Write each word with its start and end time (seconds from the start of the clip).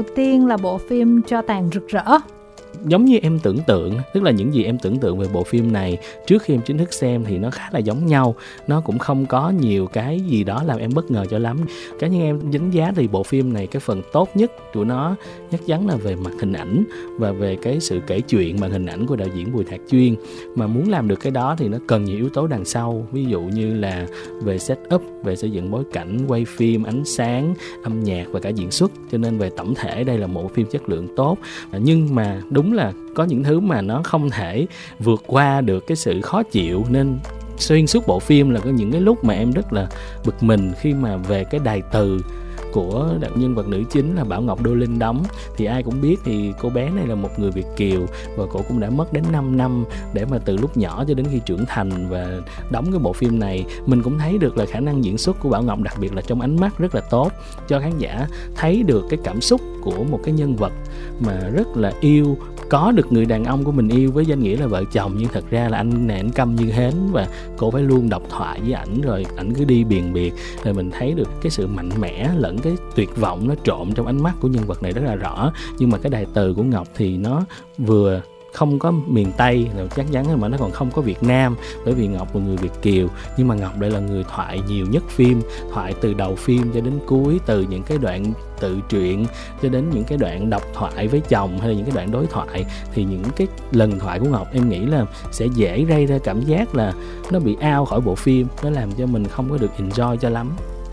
đầu 0.00 0.08
tiên 0.16 0.46
là 0.46 0.56
bộ 0.56 0.78
phim 0.78 1.22
cho 1.22 1.42
tàn 1.42 1.70
rực 1.72 1.88
rỡ 1.88 2.04
giống 2.84 3.04
như 3.04 3.18
em 3.22 3.38
tưởng 3.38 3.58
tượng, 3.66 3.98
tức 4.14 4.22
là 4.22 4.30
những 4.30 4.54
gì 4.54 4.64
em 4.64 4.78
tưởng 4.78 4.98
tượng 4.98 5.18
về 5.18 5.26
bộ 5.32 5.42
phim 5.42 5.72
này 5.72 5.98
trước 6.26 6.42
khi 6.42 6.54
em 6.54 6.60
chính 6.66 6.78
thức 6.78 6.92
xem 6.92 7.24
thì 7.24 7.38
nó 7.38 7.50
khá 7.50 7.64
là 7.72 7.78
giống 7.78 8.06
nhau. 8.06 8.34
Nó 8.66 8.80
cũng 8.80 8.98
không 8.98 9.26
có 9.26 9.50
nhiều 9.60 9.86
cái 9.86 10.20
gì 10.20 10.44
đó 10.44 10.62
làm 10.62 10.78
em 10.78 10.90
bất 10.94 11.10
ngờ 11.10 11.24
cho 11.30 11.38
lắm. 11.38 11.58
Cá 11.98 12.06
nhân 12.06 12.22
em 12.22 12.52
đánh 12.52 12.70
giá 12.70 12.92
thì 12.96 13.08
bộ 13.08 13.22
phim 13.22 13.52
này 13.52 13.66
cái 13.66 13.80
phần 13.80 14.02
tốt 14.12 14.28
nhất 14.34 14.52
của 14.74 14.84
nó 14.84 15.16
chắc 15.50 15.60
chắn 15.66 15.86
là 15.86 15.96
về 15.96 16.14
mặt 16.14 16.30
hình 16.40 16.52
ảnh 16.52 16.84
và 17.18 17.32
về 17.32 17.56
cái 17.62 17.80
sự 17.80 18.00
kể 18.06 18.20
chuyện 18.20 18.60
bằng 18.60 18.70
hình 18.70 18.86
ảnh 18.86 19.06
của 19.06 19.16
đạo 19.16 19.28
diễn 19.34 19.52
Bùi 19.52 19.64
Thạc 19.64 19.80
Chuyên 19.90 20.14
mà 20.54 20.66
muốn 20.66 20.88
làm 20.88 21.08
được 21.08 21.20
cái 21.20 21.30
đó 21.30 21.54
thì 21.58 21.68
nó 21.68 21.78
cần 21.86 22.04
nhiều 22.04 22.16
yếu 22.16 22.28
tố 22.28 22.46
đằng 22.46 22.64
sau, 22.64 23.06
ví 23.12 23.24
dụ 23.24 23.40
như 23.40 23.74
là 23.74 24.06
về 24.42 24.58
setup, 24.58 25.02
về 25.24 25.36
xây 25.36 25.50
dựng 25.50 25.70
bối 25.70 25.84
cảnh, 25.92 26.18
quay 26.28 26.44
phim, 26.44 26.82
ánh 26.82 27.04
sáng, 27.04 27.54
âm 27.82 28.00
nhạc 28.04 28.26
và 28.30 28.40
cả 28.40 28.48
diễn 28.48 28.70
xuất. 28.70 28.90
Cho 29.12 29.18
nên 29.18 29.38
về 29.38 29.50
tổng 29.56 29.74
thể 29.74 30.04
đây 30.04 30.18
là 30.18 30.26
một 30.26 30.54
phim 30.54 30.66
chất 30.66 30.88
lượng 30.88 31.08
tốt. 31.16 31.38
Nhưng 31.78 32.14
mà 32.14 32.40
đúng 32.50 32.69
đúng 32.70 32.76
là 32.78 32.92
có 33.14 33.24
những 33.24 33.44
thứ 33.44 33.60
mà 33.60 33.82
nó 33.82 34.02
không 34.04 34.30
thể 34.30 34.66
vượt 34.98 35.22
qua 35.26 35.60
được 35.60 35.86
cái 35.86 35.96
sự 35.96 36.20
khó 36.20 36.42
chịu. 36.42 36.84
Nên 36.90 37.18
xuyên 37.56 37.86
suốt 37.86 38.06
bộ 38.06 38.18
phim 38.18 38.50
là 38.50 38.60
có 38.60 38.70
những 38.70 38.92
cái 38.92 39.00
lúc 39.00 39.24
mà 39.24 39.34
em 39.34 39.52
rất 39.52 39.72
là 39.72 39.88
bực 40.24 40.42
mình 40.42 40.72
khi 40.80 40.94
mà 40.94 41.16
về 41.16 41.44
cái 41.44 41.60
đài 41.64 41.82
từ 41.92 42.20
của 42.72 43.08
đạo 43.20 43.30
nhân 43.34 43.54
vật 43.54 43.68
nữ 43.68 43.82
chính 43.90 44.16
là 44.16 44.24
Bảo 44.24 44.42
Ngọc 44.42 44.62
Đô 44.62 44.74
Linh 44.74 44.98
đóng. 44.98 45.24
Thì 45.56 45.64
ai 45.64 45.82
cũng 45.82 46.00
biết 46.00 46.16
thì 46.24 46.52
cô 46.60 46.70
bé 46.70 46.90
này 46.90 47.06
là 47.06 47.14
một 47.14 47.28
người 47.38 47.50
Việt 47.50 47.66
kiều 47.76 48.00
và 48.36 48.44
cô 48.52 48.60
cũng 48.68 48.80
đã 48.80 48.90
mất 48.90 49.12
đến 49.12 49.24
5 49.32 49.56
năm 49.56 49.84
để 50.14 50.24
mà 50.24 50.38
từ 50.38 50.56
lúc 50.56 50.76
nhỏ 50.76 51.04
cho 51.08 51.14
đến 51.14 51.26
khi 51.32 51.40
trưởng 51.46 51.64
thành 51.66 52.08
và 52.08 52.40
đóng 52.70 52.86
cái 52.92 52.98
bộ 52.98 53.12
phim 53.12 53.38
này. 53.38 53.64
Mình 53.86 54.02
cũng 54.02 54.18
thấy 54.18 54.38
được 54.38 54.56
là 54.56 54.66
khả 54.66 54.80
năng 54.80 55.04
diễn 55.04 55.18
xuất 55.18 55.40
của 55.40 55.48
Bảo 55.48 55.62
Ngọc 55.62 55.80
đặc 55.80 55.94
biệt 56.00 56.14
là 56.14 56.22
trong 56.22 56.40
ánh 56.40 56.60
mắt 56.60 56.78
rất 56.78 56.94
là 56.94 57.00
tốt, 57.00 57.32
cho 57.68 57.80
khán 57.80 57.98
giả 57.98 58.26
thấy 58.56 58.82
được 58.82 59.04
cái 59.10 59.18
cảm 59.24 59.40
xúc 59.40 59.60
của 59.82 60.04
một 60.04 60.20
cái 60.24 60.34
nhân 60.34 60.56
vật 60.56 60.72
mà 61.20 61.50
rất 61.54 61.76
là 61.76 61.92
yêu, 62.00 62.36
có 62.68 62.92
được 62.92 63.12
người 63.12 63.26
đàn 63.26 63.44
ông 63.44 63.64
của 63.64 63.72
mình 63.72 63.88
yêu 63.88 64.12
với 64.12 64.26
danh 64.26 64.40
nghĩa 64.40 64.56
là 64.56 64.66
vợ 64.66 64.84
chồng. 64.92 65.14
Nhưng 65.18 65.28
thật 65.28 65.44
ra 65.50 65.68
là 65.68 65.76
anh 65.76 66.06
này 66.06 66.16
anh 66.16 66.30
câm 66.30 66.56
như 66.56 66.72
hến 66.72 66.94
và 67.12 67.28
cô 67.56 67.70
phải 67.70 67.82
luôn 67.82 68.08
độc 68.08 68.22
thoại 68.30 68.60
với 68.60 68.72
ảnh 68.72 69.00
rồi 69.00 69.26
ảnh 69.36 69.54
cứ 69.54 69.64
đi 69.64 69.84
biền 69.84 70.12
biệt. 70.12 70.34
Rồi 70.64 70.74
mình 70.74 70.90
thấy 70.90 71.12
được 71.12 71.28
cái 71.42 71.50
sự 71.50 71.66
mạnh 71.66 71.90
mẽ, 72.00 72.30
lẫn 72.36 72.58
cái 72.60 72.76
tuyệt 72.94 73.16
vọng 73.16 73.48
nó 73.48 73.54
trộn 73.64 73.92
trong 73.94 74.06
ánh 74.06 74.22
mắt 74.22 74.34
của 74.40 74.48
nhân 74.48 74.66
vật 74.66 74.82
này 74.82 74.92
rất 74.92 75.02
là 75.04 75.14
rõ. 75.14 75.52
Nhưng 75.78 75.90
mà 75.90 75.98
cái 75.98 76.10
đài 76.10 76.26
từ 76.34 76.54
của 76.54 76.62
ngọc 76.62 76.88
thì 76.96 77.16
nó 77.16 77.42
vừa 77.78 78.20
không 78.52 78.78
có 78.78 78.90
miền 78.90 79.32
Tây, 79.36 79.68
là 79.76 79.86
chắc 79.96 80.06
chắn 80.12 80.40
mà 80.40 80.48
nó 80.48 80.58
còn 80.58 80.70
không 80.70 80.90
có 80.90 81.02
Việt 81.02 81.22
Nam, 81.22 81.56
bởi 81.84 81.94
vì 81.94 82.06
Ngọc 82.06 82.36
là 82.36 82.42
người 82.42 82.56
Việt 82.56 82.72
kiều. 82.82 83.08
Nhưng 83.36 83.48
mà 83.48 83.54
Ngọc 83.54 83.78
đây 83.78 83.90
là 83.90 84.00
người 84.00 84.24
thoại 84.34 84.60
nhiều 84.68 84.86
nhất 84.86 85.02
phim, 85.08 85.42
thoại 85.72 85.94
từ 86.00 86.14
đầu 86.14 86.34
phim 86.34 86.72
cho 86.74 86.80
đến 86.80 86.98
cuối, 87.06 87.40
từ 87.46 87.66
những 87.70 87.82
cái 87.82 87.98
đoạn 87.98 88.32
tự 88.60 88.80
truyện 88.88 89.26
cho 89.62 89.68
đến 89.68 89.90
những 89.90 90.04
cái 90.04 90.18
đoạn 90.18 90.50
độc 90.50 90.62
thoại 90.74 91.08
với 91.08 91.20
chồng 91.20 91.58
hay 91.58 91.68
là 91.68 91.74
những 91.74 91.84
cái 91.84 91.94
đoạn 91.94 92.10
đối 92.10 92.26
thoại, 92.26 92.64
thì 92.92 93.04
những 93.04 93.22
cái 93.36 93.46
lần 93.72 93.98
thoại 93.98 94.18
của 94.18 94.26
Ngọc 94.26 94.48
em 94.52 94.68
nghĩ 94.68 94.80
là 94.80 95.06
sẽ 95.32 95.46
dễ 95.46 95.84
gây 95.84 96.06
ra 96.06 96.18
cảm 96.24 96.40
giác 96.40 96.74
là 96.74 96.92
nó 97.30 97.38
bị 97.38 97.56
ao 97.60 97.84
khỏi 97.84 98.00
bộ 98.00 98.14
phim, 98.14 98.46
nó 98.62 98.70
làm 98.70 98.92
cho 98.92 99.06
mình 99.06 99.26
không 99.26 99.50
có 99.50 99.56
được 99.56 99.70
enjoy 99.78 100.16
cho 100.16 100.28
lắm 100.28 100.50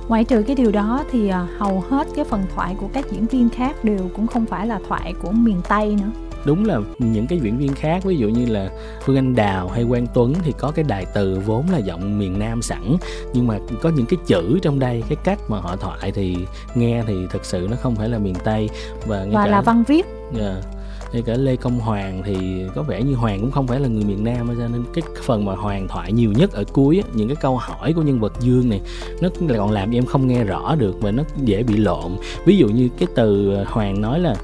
ngoại 0.07 0.23
trừ 0.23 0.43
cái 0.47 0.55
điều 0.55 0.71
đó 0.71 1.03
thì 1.11 1.29
à, 1.29 1.47
hầu 1.57 1.83
hết 1.89 2.07
cái 2.15 2.25
phần 2.25 2.43
thoại 2.55 2.75
của 2.77 2.87
các 2.93 3.05
diễn 3.11 3.25
viên 3.25 3.49
khác 3.49 3.83
đều 3.83 4.09
cũng 4.15 4.27
không 4.27 4.45
phải 4.45 4.67
là 4.67 4.79
thoại 4.87 5.13
của 5.21 5.31
miền 5.31 5.61
tây 5.69 5.97
nữa. 6.01 6.11
Đúng 6.45 6.65
là 6.65 6.79
những 6.99 7.27
cái 7.27 7.39
diễn 7.39 7.57
viên 7.57 7.73
khác 7.73 8.03
ví 8.03 8.17
dụ 8.17 8.27
như 8.29 8.45
là 8.45 8.69
phương 9.05 9.17
anh 9.17 9.35
đào 9.35 9.67
hay 9.67 9.85
quang 9.89 10.07
tuấn 10.13 10.33
thì 10.43 10.53
có 10.57 10.71
cái 10.71 10.85
đài 10.87 11.05
từ 11.13 11.41
vốn 11.45 11.65
là 11.71 11.77
giọng 11.77 12.19
miền 12.19 12.39
nam 12.39 12.61
sẵn 12.61 12.97
nhưng 13.33 13.47
mà 13.47 13.59
có 13.81 13.89
những 13.89 14.05
cái 14.05 14.19
chữ 14.25 14.59
trong 14.61 14.79
đây 14.79 15.03
cái 15.09 15.17
cách 15.23 15.39
mà 15.47 15.59
họ 15.59 15.75
thoại 15.75 16.11
thì 16.11 16.37
nghe 16.75 17.03
thì 17.07 17.27
thực 17.29 17.45
sự 17.45 17.67
nó 17.71 17.77
không 17.81 17.95
phải 17.95 18.09
là 18.09 18.19
miền 18.19 18.35
tây 18.43 18.69
và 19.07 19.25
và 19.31 19.45
cả, 19.45 19.51
là 19.51 19.61
văn 19.61 19.83
viết. 19.87 20.05
Yeah 20.39 20.63
dạ 20.63 20.76
ngay 21.13 21.21
cả 21.21 21.33
lê 21.33 21.55
công 21.55 21.79
hoàng 21.79 22.21
thì 22.25 22.65
có 22.75 22.83
vẻ 22.83 23.03
như 23.03 23.15
hoàng 23.15 23.39
cũng 23.39 23.51
không 23.51 23.67
phải 23.67 23.79
là 23.79 23.87
người 23.87 24.03
miền 24.03 24.23
nam 24.23 24.47
cho 24.47 24.67
nên 24.67 24.83
cái 24.93 25.03
phần 25.23 25.45
mà 25.45 25.55
hoàng 25.55 25.87
thoại 25.87 26.13
nhiều 26.13 26.31
nhất 26.31 26.51
ở 26.51 26.63
cuối 26.73 27.01
á, 27.03 27.09
những 27.13 27.27
cái 27.27 27.35
câu 27.41 27.57
hỏi 27.57 27.93
của 27.93 28.01
nhân 28.01 28.19
vật 28.19 28.33
dương 28.39 28.69
này 28.69 28.81
nó 29.21 29.29
còn 29.57 29.71
làm 29.71 29.91
em 29.91 30.05
không 30.05 30.27
nghe 30.27 30.43
rõ 30.43 30.75
được 30.75 31.01
và 31.01 31.11
nó 31.11 31.23
dễ 31.43 31.63
bị 31.63 31.77
lộn 31.77 32.11
ví 32.45 32.57
dụ 32.57 32.67
như 32.67 32.89
cái 32.99 33.07
từ 33.15 33.57
hoàng 33.65 34.01
nói 34.01 34.19
là 34.19 34.35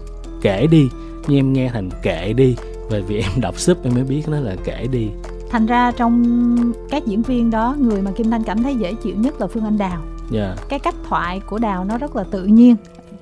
kể 0.42 0.68
đi 0.68 0.90
nhưng 1.28 1.40
em 1.40 1.54
nghe 1.54 1.70
thành 1.74 1.90
kệ 2.02 2.34
đi 2.34 2.56
bởi 2.92 3.02
vì 3.02 3.18
em 3.22 3.42
đọc 3.42 3.60
sub 3.60 3.78
em 3.84 3.94
mới 3.94 4.04
biết 4.04 4.24
nó 4.28 4.40
là 4.40 4.56
kể 4.64 4.88
đi 4.92 5.10
thành 5.50 5.66
ra 5.66 5.92
trong 5.92 6.74
các 6.90 7.06
diễn 7.06 7.22
viên 7.22 7.52
đó 7.52 7.76
người 7.80 8.02
mà 8.02 8.12
kim 8.12 8.32
thanh 8.32 8.44
cảm 8.44 8.64
thấy 8.64 8.76
dễ 8.76 8.94
chịu 8.94 9.16
nhất 9.16 9.42
là 9.42 9.48
phương 9.48 9.64
anh 9.64 9.78
đào 9.78 10.02
yeah. 10.32 10.58
Dạ. 10.58 10.66
cái 10.70 10.80
cách 10.80 10.96
thoại 11.10 11.40
của 11.40 11.60
đào 11.60 11.86
nó 11.86 11.98
rất 11.98 12.16
là 12.16 12.24
tự 12.24 12.44
nhiên 12.44 12.76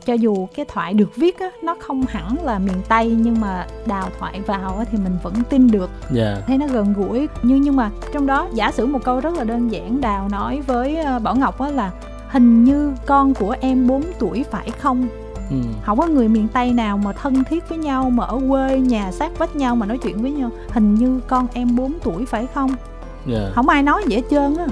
cho 0.06 0.14
dù 0.14 0.48
cái 0.56 0.66
thoại 0.66 0.94
được 0.94 1.16
viết 1.16 1.40
á, 1.40 1.50
nó 1.64 1.76
không 1.80 2.06
hẳn 2.10 2.46
là 2.46 2.60
miền 2.60 2.82
tây 2.90 3.16
nhưng 3.20 3.42
mà 3.42 3.68
đào 3.86 4.10
thoại 4.20 4.42
vào 4.42 4.76
á, 4.78 4.86
thì 4.92 4.98
mình 4.98 5.18
vẫn 5.24 5.34
tin 5.50 5.72
được 5.72 5.90
yeah. 6.02 6.12
Dạ. 6.12 6.44
thấy 6.48 6.58
nó 6.58 6.68
gần 6.68 6.94
gũi 6.94 7.28
nhưng 7.44 7.62
nhưng 7.62 7.76
mà 7.76 7.92
trong 8.14 8.28
đó 8.28 8.48
giả 8.54 8.72
sử 8.72 8.86
một 8.86 9.00
câu 9.04 9.20
rất 9.20 9.34
là 9.38 9.44
đơn 9.44 9.72
giản 9.72 10.02
đào 10.02 10.30
nói 10.30 10.62
với 10.68 10.96
ờ, 10.96 11.20
bảo 11.20 11.36
ngọc 11.36 11.60
á 11.60 11.70
là 11.70 11.92
hình 12.30 12.64
như 12.64 12.94
con 13.06 13.34
của 13.34 13.56
em 13.62 13.88
4 13.88 14.04
tuổi 14.20 14.46
phải 14.52 14.72
không 14.72 15.08
ừ. 15.50 15.56
không 15.84 15.98
có 15.98 16.08
người 16.08 16.28
miền 16.28 16.48
tây 16.48 16.74
nào 16.74 16.98
mà 16.98 17.14
thân 17.14 17.44
thiết 17.44 17.70
với 17.70 17.78
nhau 17.78 18.10
mà 18.10 18.26
ở 18.26 18.40
quê 18.50 18.80
nhà 18.80 19.12
sát 19.12 19.38
vách 19.38 19.56
nhau 19.56 19.76
mà 19.76 19.86
nói 19.86 19.98
chuyện 19.98 20.22
với 20.22 20.32
nhau 20.32 20.50
hình 20.70 20.96
như 20.96 21.20
con 21.28 21.48
em 21.54 21.76
4 21.76 21.94
tuổi 22.04 22.26
phải 22.26 22.48
không 22.54 22.70
yeah. 22.70 22.80
Dạ. 23.28 23.52
không 23.56 23.70
ai 23.70 23.84
nói 23.84 24.04
gì 24.08 24.16
hết 24.16 24.24
trơn 24.30 24.58
á 24.58 24.68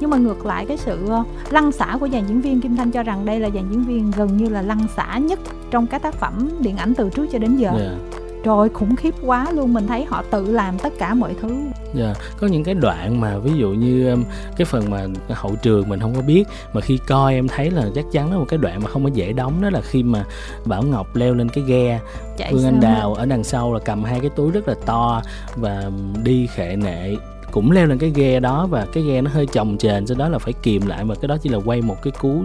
nhưng 0.00 0.10
mà 0.10 0.16
ngược 0.16 0.46
lại 0.46 0.66
cái 0.66 0.76
sự 0.76 1.06
ờ, 1.08 1.24
lăng 1.50 1.72
xả 1.72 1.96
của 2.00 2.08
dàn 2.08 2.26
diễn 2.26 2.40
viên 2.40 2.60
kim 2.60 2.76
thanh 2.76 2.90
cho 2.90 3.02
rằng 3.02 3.24
đây 3.24 3.40
là 3.40 3.50
dàn 3.54 3.70
diễn 3.70 3.84
viên 3.84 4.10
gần 4.10 4.36
như 4.36 4.48
là 4.48 4.62
lăng 4.62 4.86
xả 4.96 5.18
nhất 5.18 5.38
trong 5.70 5.86
các 5.86 6.02
tác 6.02 6.14
phẩm 6.14 6.48
điện 6.60 6.76
ảnh 6.76 6.94
từ 6.94 7.10
trước 7.10 7.26
cho 7.32 7.38
đến 7.38 7.56
giờ 7.56 7.68
yeah 7.68 7.80
dạ. 7.80 8.18
rồi 8.44 8.68
khủng 8.68 8.96
khiếp 8.96 9.14
quá 9.22 9.52
luôn 9.52 9.74
mình 9.74 9.86
thấy 9.86 10.04
họ 10.04 10.22
tự 10.30 10.52
làm 10.52 10.78
tất 10.78 10.92
cả 10.98 11.14
mọi 11.14 11.34
thứ 11.42 11.48
dạ 11.94 12.04
yeah. 12.04 12.16
có 12.40 12.46
những 12.46 12.64
cái 12.64 12.74
đoạn 12.74 13.20
mà 13.20 13.38
ví 13.38 13.52
dụ 13.56 13.70
như 13.70 14.16
cái 14.56 14.64
phần 14.64 14.90
mà 14.90 15.06
hậu 15.28 15.56
trường 15.62 15.88
mình 15.88 16.00
không 16.00 16.14
có 16.14 16.22
biết 16.22 16.44
mà 16.72 16.80
khi 16.80 16.98
coi 17.08 17.34
em 17.34 17.48
thấy 17.48 17.70
là 17.70 17.84
chắc 17.94 18.04
chắn 18.12 18.32
là 18.32 18.38
một 18.38 18.46
cái 18.48 18.58
đoạn 18.58 18.82
mà 18.82 18.90
không 18.90 19.04
có 19.04 19.10
dễ 19.14 19.32
đóng 19.32 19.62
đó 19.62 19.70
là 19.70 19.80
khi 19.80 20.02
mà 20.02 20.24
bảo 20.64 20.82
ngọc 20.82 21.16
leo 21.16 21.34
lên 21.34 21.48
cái 21.48 21.64
ghe 21.66 22.00
Chạy 22.36 22.52
phương 22.52 22.64
anh 22.64 22.80
đào 22.80 23.14
ở 23.14 23.26
đằng 23.26 23.44
sau 23.44 23.72
là 23.74 23.80
cầm 23.84 24.04
hai 24.04 24.20
cái 24.20 24.30
túi 24.36 24.50
rất 24.50 24.68
là 24.68 24.74
to 24.86 25.22
và 25.56 25.90
đi 26.24 26.46
khệ 26.46 26.76
nệ 26.76 27.14
cũng 27.50 27.70
leo 27.70 27.86
lên 27.86 27.98
cái 27.98 28.12
ghe 28.14 28.40
đó 28.40 28.66
và 28.70 28.86
cái 28.92 29.04
ghe 29.04 29.20
nó 29.20 29.30
hơi 29.34 29.46
chồng 29.46 29.76
chền 29.78 30.06
sau 30.06 30.16
đó 30.16 30.28
là 30.28 30.38
phải 30.38 30.52
kìm 30.52 30.86
lại 30.86 31.04
mà 31.04 31.14
cái 31.14 31.28
đó 31.28 31.36
chỉ 31.42 31.48
là 31.48 31.58
quay 31.64 31.82
một 31.82 32.02
cái 32.02 32.12
cú 32.20 32.42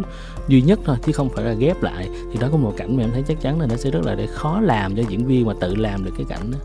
duy 0.47 0.61
nhất 0.61 0.79
thôi 0.85 0.95
chứ 1.05 1.11
không 1.11 1.29
phải 1.29 1.45
là 1.45 1.53
ghép 1.53 1.83
lại. 1.83 2.09
Thì 2.31 2.39
đó 2.39 2.47
có 2.51 2.57
một 2.57 2.73
cảnh 2.77 2.97
mà 2.97 3.03
em 3.03 3.09
thấy 3.13 3.23
chắc 3.27 3.41
chắn 3.41 3.59
là 3.59 3.67
nó 3.69 3.75
sẽ 3.75 3.91
rất 3.91 4.05
là 4.05 4.15
để 4.15 4.27
khó 4.27 4.59
làm 4.59 4.95
cho 4.95 5.03
diễn 5.09 5.25
viên 5.25 5.45
mà 5.45 5.53
tự 5.59 5.75
làm 5.75 6.05
được 6.05 6.11
cái 6.17 6.25
cảnh 6.29 6.51
đó. 6.51 6.57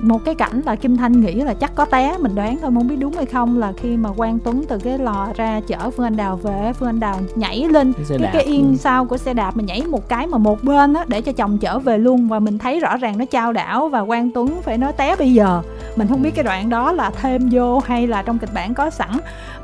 Một 0.00 0.24
cái 0.24 0.34
cảnh 0.34 0.60
là 0.66 0.76
Kim 0.76 0.96
Thanh 0.96 1.20
nghĩ 1.20 1.34
là 1.34 1.54
chắc 1.54 1.74
có 1.74 1.84
té 1.84 2.16
mình 2.18 2.34
đoán 2.34 2.58
thôi 2.62 2.70
không 2.74 2.88
biết 2.88 2.96
đúng 2.98 3.12
hay 3.12 3.26
không 3.26 3.58
là 3.58 3.72
khi 3.76 3.96
mà 3.96 4.12
Quang 4.12 4.38
Tuấn 4.38 4.64
từ 4.68 4.78
cái 4.78 4.98
lò 4.98 5.28
ra 5.36 5.60
chở 5.66 5.90
Phương 5.90 6.06
Anh 6.06 6.16
Đào 6.16 6.36
về 6.36 6.72
Phương 6.78 6.88
Anh 6.88 7.00
Đào 7.00 7.20
nhảy 7.34 7.64
lên 7.70 7.92
cái, 7.92 8.18
cái, 8.18 8.30
cái 8.32 8.42
yên 8.42 8.68
ừ. 8.68 8.76
sau 8.76 9.04
của 9.04 9.16
xe 9.16 9.34
đạp 9.34 9.56
mà 9.56 9.62
nhảy 9.62 9.82
một 9.82 10.08
cái 10.08 10.26
mà 10.26 10.38
một 10.38 10.64
bên 10.64 10.94
á 10.94 11.04
để 11.08 11.20
cho 11.22 11.32
chồng 11.32 11.58
chở 11.58 11.78
về 11.78 11.98
luôn. 11.98 12.28
Và 12.28 12.38
mình 12.38 12.58
thấy 12.58 12.80
rõ 12.80 12.96
ràng 12.96 13.18
nó 13.18 13.24
trao 13.24 13.52
đảo 13.52 13.88
và 13.88 14.04
Quang 14.04 14.30
Tuấn 14.30 14.62
phải 14.62 14.78
nói 14.78 14.92
té 14.92 15.16
bây 15.16 15.32
giờ 15.32 15.62
mình 16.00 16.08
không 16.08 16.22
biết 16.22 16.34
cái 16.34 16.44
đoạn 16.44 16.68
đó 16.68 16.92
là 16.92 17.10
thêm 17.10 17.48
vô 17.52 17.78
hay 17.78 18.06
là 18.06 18.22
trong 18.22 18.38
kịch 18.38 18.50
bản 18.54 18.74
có 18.74 18.90
sẵn 18.90 19.10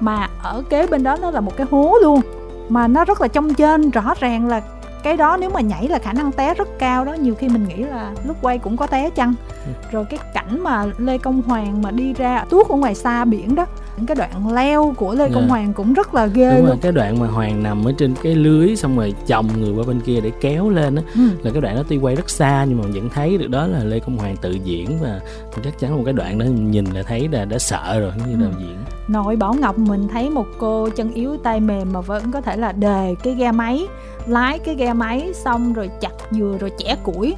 mà 0.00 0.28
ở 0.42 0.62
kế 0.70 0.86
bên 0.86 1.02
đó 1.02 1.16
nó 1.22 1.30
là 1.30 1.40
một 1.40 1.56
cái 1.56 1.66
hố 1.70 1.94
luôn. 2.02 2.20
Mà 2.68 2.88
nó 2.88 3.04
rất 3.04 3.20
là 3.20 3.28
trong 3.28 3.54
trên 3.54 3.90
rõ 3.90 4.14
ràng 4.20 4.46
là 4.46 4.60
cái 5.02 5.16
đó 5.16 5.36
nếu 5.40 5.50
mà 5.50 5.60
nhảy 5.60 5.88
là 5.88 5.98
khả 5.98 6.12
năng 6.12 6.32
té 6.32 6.54
rất 6.54 6.68
cao 6.78 7.04
đó. 7.04 7.12
Nhiều 7.12 7.34
khi 7.34 7.48
mình 7.48 7.68
nghĩ 7.68 7.76
là 7.76 8.12
lúc 8.24 8.36
quay 8.42 8.58
cũng 8.58 8.76
có 8.76 8.86
té 8.86 9.10
chăng. 9.10 9.34
Ừ. 9.66 9.72
rồi 9.90 10.04
cái 10.04 10.18
cảnh 10.34 10.60
mà 10.60 10.86
lê 10.98 11.18
công 11.18 11.42
hoàng 11.42 11.82
mà 11.82 11.90
đi 11.90 12.12
ra 12.12 12.44
tuốt 12.50 12.68
ở 12.68 12.76
ngoài 12.76 12.94
xa 12.94 13.24
biển 13.24 13.54
đó 13.54 13.66
cái 14.06 14.14
đoạn 14.14 14.54
leo 14.54 14.94
của 14.96 15.14
lê 15.14 15.20
yeah. 15.20 15.34
công 15.34 15.42
dạ. 15.42 15.48
hoàng 15.48 15.72
cũng 15.72 15.92
rất 15.92 16.14
là 16.14 16.26
ghê 16.26 16.56
đúng 16.56 16.66
rồi 16.66 16.76
cái 16.80 16.92
đoạn 16.92 17.20
mà 17.20 17.26
hoàng 17.26 17.62
nằm 17.62 17.84
ở 17.84 17.92
trên 17.98 18.14
cái 18.22 18.34
lưới 18.34 18.76
xong 18.76 18.96
rồi 18.96 19.14
chồng 19.26 19.48
người 19.60 19.72
qua 19.72 19.84
bên 19.86 20.00
kia 20.00 20.20
để 20.20 20.32
kéo 20.40 20.70
lên 20.70 20.96
á 20.96 21.02
ừ. 21.14 21.20
là 21.42 21.50
cái 21.50 21.60
đoạn 21.60 21.76
đó 21.76 21.82
tuy 21.88 21.96
quay 21.96 22.14
rất 22.14 22.30
xa 22.30 22.64
nhưng 22.68 22.78
mà 22.78 22.84
vẫn 22.94 23.08
thấy 23.08 23.38
được 23.38 23.50
đó 23.50 23.66
là 23.66 23.84
lê 23.84 23.98
công 23.98 24.18
hoàng 24.18 24.36
tự 24.36 24.50
diễn 24.64 24.98
và 25.00 25.20
chắc 25.64 25.78
chắn 25.78 25.96
một 25.96 26.02
cái 26.04 26.12
đoạn 26.12 26.38
đó 26.38 26.44
nhìn 26.44 26.84
là 26.84 27.02
thấy 27.02 27.28
là 27.32 27.44
đã 27.44 27.58
sợ 27.58 28.00
rồi 28.00 28.12
như 28.26 28.32
ừ. 28.32 28.40
đạo 28.40 28.52
diễn 28.60 28.76
nội 29.08 29.36
bảo 29.36 29.54
ngọc 29.54 29.78
mình 29.78 30.08
thấy 30.08 30.30
một 30.30 30.46
cô 30.58 30.88
chân 30.96 31.12
yếu 31.12 31.36
tay 31.36 31.60
mềm 31.60 31.92
mà 31.92 32.00
vẫn 32.00 32.32
có 32.32 32.40
thể 32.40 32.56
là 32.56 32.72
đề 32.72 33.14
cái 33.22 33.34
ghe 33.34 33.52
máy 33.52 33.86
lái 34.26 34.58
cái 34.58 34.74
ghe 34.74 34.92
máy 34.92 35.32
xong 35.34 35.72
rồi 35.72 35.90
chặt 36.00 36.12
dừa 36.30 36.56
rồi 36.60 36.70
chẻ 36.78 36.96
củi 37.02 37.34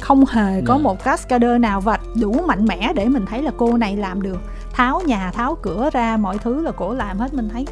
không 0.00 0.24
hề 0.26 0.62
có 0.66 0.74
yeah. 0.74 0.80
Dạ. 0.80 0.84
một 0.84 1.04
cascader 1.04 1.60
nào 1.60 1.80
và 1.80 1.98
đủ 2.20 2.42
mạnh 2.46 2.64
mẽ 2.64 2.92
để 2.94 3.08
mình 3.08 3.26
thấy 3.26 3.42
là 3.42 3.50
cô 3.56 3.76
này 3.76 3.96
làm 3.96 4.22
được 4.22 4.38
tháo 4.80 5.00
nhà, 5.06 5.30
tháo 5.30 5.54
cửa 5.62 5.90
ra, 5.92 6.16
mọi 6.16 6.38
thứ 6.38 6.62
là 6.62 6.72
cổ 6.72 6.94
làm 6.94 7.18
hết, 7.18 7.34
mình 7.34 7.48
thấy, 7.52 7.66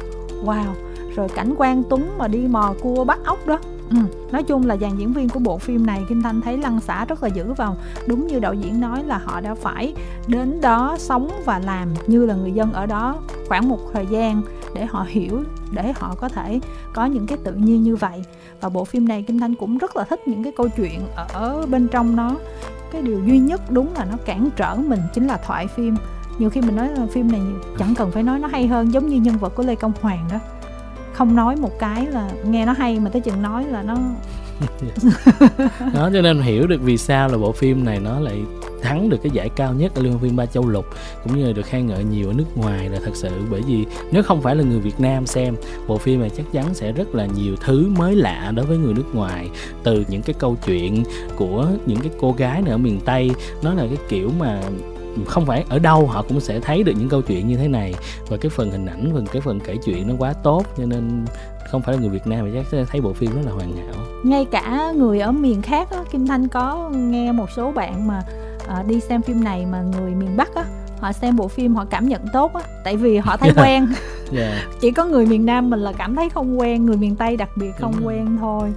wow. 0.45 0.73
Rồi 1.15 1.29
cảnh 1.35 1.53
quan 1.57 1.83
tuấn 1.89 2.17
mà 2.17 2.27
đi 2.27 2.39
mò 2.39 2.73
cua 2.81 3.03
bắt 3.05 3.19
ốc 3.25 3.47
đó. 3.47 3.59
Ừ. 3.89 3.97
nói 4.31 4.43
chung 4.43 4.67
là 4.67 4.77
dàn 4.77 4.97
diễn 4.97 5.13
viên 5.13 5.29
của 5.29 5.39
bộ 5.39 5.57
phim 5.57 5.85
này, 5.85 6.03
kim 6.09 6.21
thanh 6.21 6.41
thấy 6.41 6.57
lăng 6.57 6.79
xả 6.79 7.05
rất 7.05 7.23
là 7.23 7.29
dữ 7.29 7.53
vào. 7.53 7.77
Đúng 8.07 8.27
như 8.27 8.39
đạo 8.39 8.53
diễn 8.53 8.81
nói 8.81 9.03
là 9.03 9.17
họ 9.17 9.41
đã 9.41 9.55
phải 9.55 9.93
đến 10.27 10.61
đó 10.61 10.95
sống 10.99 11.31
và 11.45 11.59
làm 11.59 11.93
như 12.07 12.25
là 12.25 12.35
người 12.35 12.51
dân 12.51 12.73
ở 12.73 12.85
đó 12.85 13.15
khoảng 13.47 13.69
một 13.69 13.79
thời 13.93 14.05
gian 14.05 14.41
để 14.73 14.85
họ 14.85 15.05
hiểu, 15.07 15.43
để 15.71 15.93
họ 15.95 16.15
có 16.15 16.29
thể 16.29 16.59
có 16.93 17.05
những 17.05 17.27
cái 17.27 17.37
tự 17.43 17.53
nhiên 17.53 17.83
như 17.83 17.95
vậy. 17.95 18.23
Và 18.61 18.69
bộ 18.69 18.85
phim 18.85 19.07
này 19.07 19.23
kim 19.23 19.39
thanh 19.39 19.55
cũng 19.55 19.77
rất 19.77 19.95
là 19.95 20.03
thích 20.03 20.27
những 20.27 20.43
cái 20.43 20.53
câu 20.57 20.67
chuyện 20.77 21.01
ở 21.33 21.65
bên 21.69 21.87
trong 21.87 22.15
nó. 22.15 22.35
Cái 22.91 23.01
điều 23.01 23.19
duy 23.25 23.39
nhất 23.39 23.61
đúng 23.69 23.93
là 23.93 24.05
nó 24.11 24.17
cản 24.25 24.49
trở 24.55 24.75
mình 24.75 24.99
chính 25.13 25.27
là 25.27 25.37
thoại 25.37 25.67
phim 25.67 25.95
nhiều 26.39 26.49
khi 26.49 26.61
mình 26.61 26.75
nói 26.75 26.89
là 26.89 27.07
phim 27.11 27.31
này 27.31 27.41
chẳng 27.79 27.93
cần 27.97 28.11
phải 28.11 28.23
nói, 28.23 28.39
nó 28.39 28.47
hay 28.47 28.67
hơn 28.67 28.93
giống 28.93 29.07
như 29.07 29.17
nhân 29.17 29.37
vật 29.37 29.55
của 29.55 29.63
lê 29.63 29.75
công 29.75 29.91
hoàng 30.01 30.27
đó. 30.31 30.39
Không 31.13 31.35
nói 31.35 31.55
một 31.55 31.79
cái 31.79 32.07
là 32.07 32.29
nghe 32.45 32.65
nó 32.65 32.73
hay 32.73 32.99
mà 32.99 33.09
tới 33.09 33.21
chừng 33.21 33.41
nói 33.41 33.65
là 33.65 33.83
nó 33.83 33.97
đó, 35.93 36.09
cho 36.13 36.21
nên 36.21 36.41
hiểu 36.41 36.67
được 36.67 36.81
vì 36.81 36.97
sao 36.97 37.27
là 37.27 37.37
bộ 37.37 37.51
phim 37.51 37.85
này 37.85 37.99
nó 37.99 38.19
lại 38.19 38.41
thắng 38.81 39.09
được 39.09 39.17
cái 39.23 39.31
giải 39.31 39.49
cao 39.49 39.73
nhất 39.73 39.95
ở 39.95 40.01
liên 40.01 40.11
hoan 40.11 40.23
phim 40.23 40.35
ba 40.35 40.45
châu 40.45 40.67
lục, 40.67 40.85
cũng 41.23 41.37
như 41.37 41.47
là 41.47 41.53
được 41.53 41.65
khen 41.65 41.87
ngợi 41.87 42.03
nhiều 42.03 42.27
ở 42.27 42.33
nước 42.33 42.57
ngoài 42.57 42.89
là 42.89 42.99
thật 43.05 43.11
sự. 43.13 43.29
Bởi 43.49 43.61
vì 43.61 43.85
nếu 44.11 44.23
không 44.23 44.41
phải 44.41 44.55
là 44.55 44.63
người 44.63 44.79
Việt 44.79 44.99
Nam 44.99 45.25
xem, 45.25 45.55
bộ 45.87 45.97
phim 45.97 46.19
này 46.19 46.29
chắc 46.29 46.45
chắn 46.51 46.73
sẽ 46.73 46.91
rất 46.91 47.15
là 47.15 47.25
nhiều 47.25 47.55
thứ 47.55 47.89
mới 47.97 48.15
lạ 48.15 48.51
đối 48.55 48.65
với 48.65 48.77
người 48.77 48.93
nước 48.93 49.15
ngoài. 49.15 49.49
Từ 49.83 50.05
những 50.09 50.21
cái 50.21 50.35
câu 50.39 50.57
chuyện 50.65 51.03
của 51.35 51.67
những 51.85 51.99
cái 51.99 52.11
cô 52.19 52.31
gái 52.31 52.63
ở 52.67 52.77
miền 52.77 52.99
Tây, 53.05 53.31
nó 53.63 53.73
là 53.73 53.83
cái 53.87 53.97
kiểu 54.09 54.31
mà 54.39 54.61
không 55.27 55.45
phải 55.45 55.65
ở 55.69 55.79
đâu 55.79 56.07
họ 56.07 56.25
cũng 56.29 56.39
sẽ 56.39 56.59
thấy 56.59 56.83
được 56.83 56.93
những 56.97 57.09
câu 57.09 57.21
chuyện 57.21 57.47
như 57.47 57.57
thế 57.57 57.67
này. 57.67 57.93
Và 58.27 58.37
cái 58.37 58.49
phần 58.49 58.71
hình 58.71 58.85
ảnh 58.85 59.11
phần 59.13 59.25
cái 59.25 59.41
phần 59.41 59.59
kể 59.59 59.75
chuyện 59.85 60.07
nó 60.07 60.13
quá 60.19 60.33
tốt 60.43 60.63
cho 60.77 60.85
nên 60.85 61.25
không 61.71 61.81
phải 61.81 61.95
là 61.95 62.01
người 62.01 62.09
Việt 62.09 62.27
Nam 62.27 62.45
mà 62.45 62.51
chắc 62.53 62.65
sẽ 62.71 62.85
thấy 62.91 63.01
bộ 63.01 63.13
phim 63.13 63.31
rất 63.35 63.41
là 63.45 63.51
hoàn 63.51 63.75
hảo. 63.75 64.05
Ngay 64.23 64.45
cả 64.45 64.91
người 64.95 65.19
ở 65.19 65.31
miền 65.31 65.61
khác 65.61 65.91
á, 65.91 65.97
Kim 66.11 66.27
Thanh 66.27 66.47
có 66.47 66.89
nghe 66.93 67.31
một 67.31 67.51
số 67.55 67.71
bạn 67.71 68.07
mà 68.07 68.21
uh, 68.79 68.87
đi 68.87 68.99
xem 68.99 69.21
phim 69.21 69.43
này 69.43 69.65
mà 69.65 69.81
người 69.81 70.11
miền 70.11 70.37
Bắc 70.37 70.55
á 70.55 70.65
họ 70.99 71.11
xem 71.11 71.35
bộ 71.35 71.47
phim 71.47 71.75
họ 71.75 71.85
cảm 71.85 72.09
nhận 72.09 72.21
tốt 72.33 72.53
á 72.53 72.61
tại 72.83 72.97
vì 72.97 73.17
họ 73.17 73.37
thấy 73.37 73.51
quen. 73.55 73.87
Yeah. 74.37 74.53
chỉ 74.81 74.91
có 74.91 75.05
người 75.05 75.25
miền 75.25 75.45
Nam 75.45 75.69
mình 75.69 75.79
là 75.79 75.93
cảm 75.97 76.15
thấy 76.15 76.29
không 76.29 76.59
quen 76.59 76.85
người 76.85 76.97
miền 76.97 77.15
Tây 77.15 77.37
đặc 77.37 77.49
biệt 77.55 77.71
không 77.79 77.93
Đúng 77.97 78.07
quen 78.07 78.37
thôi 78.39 78.73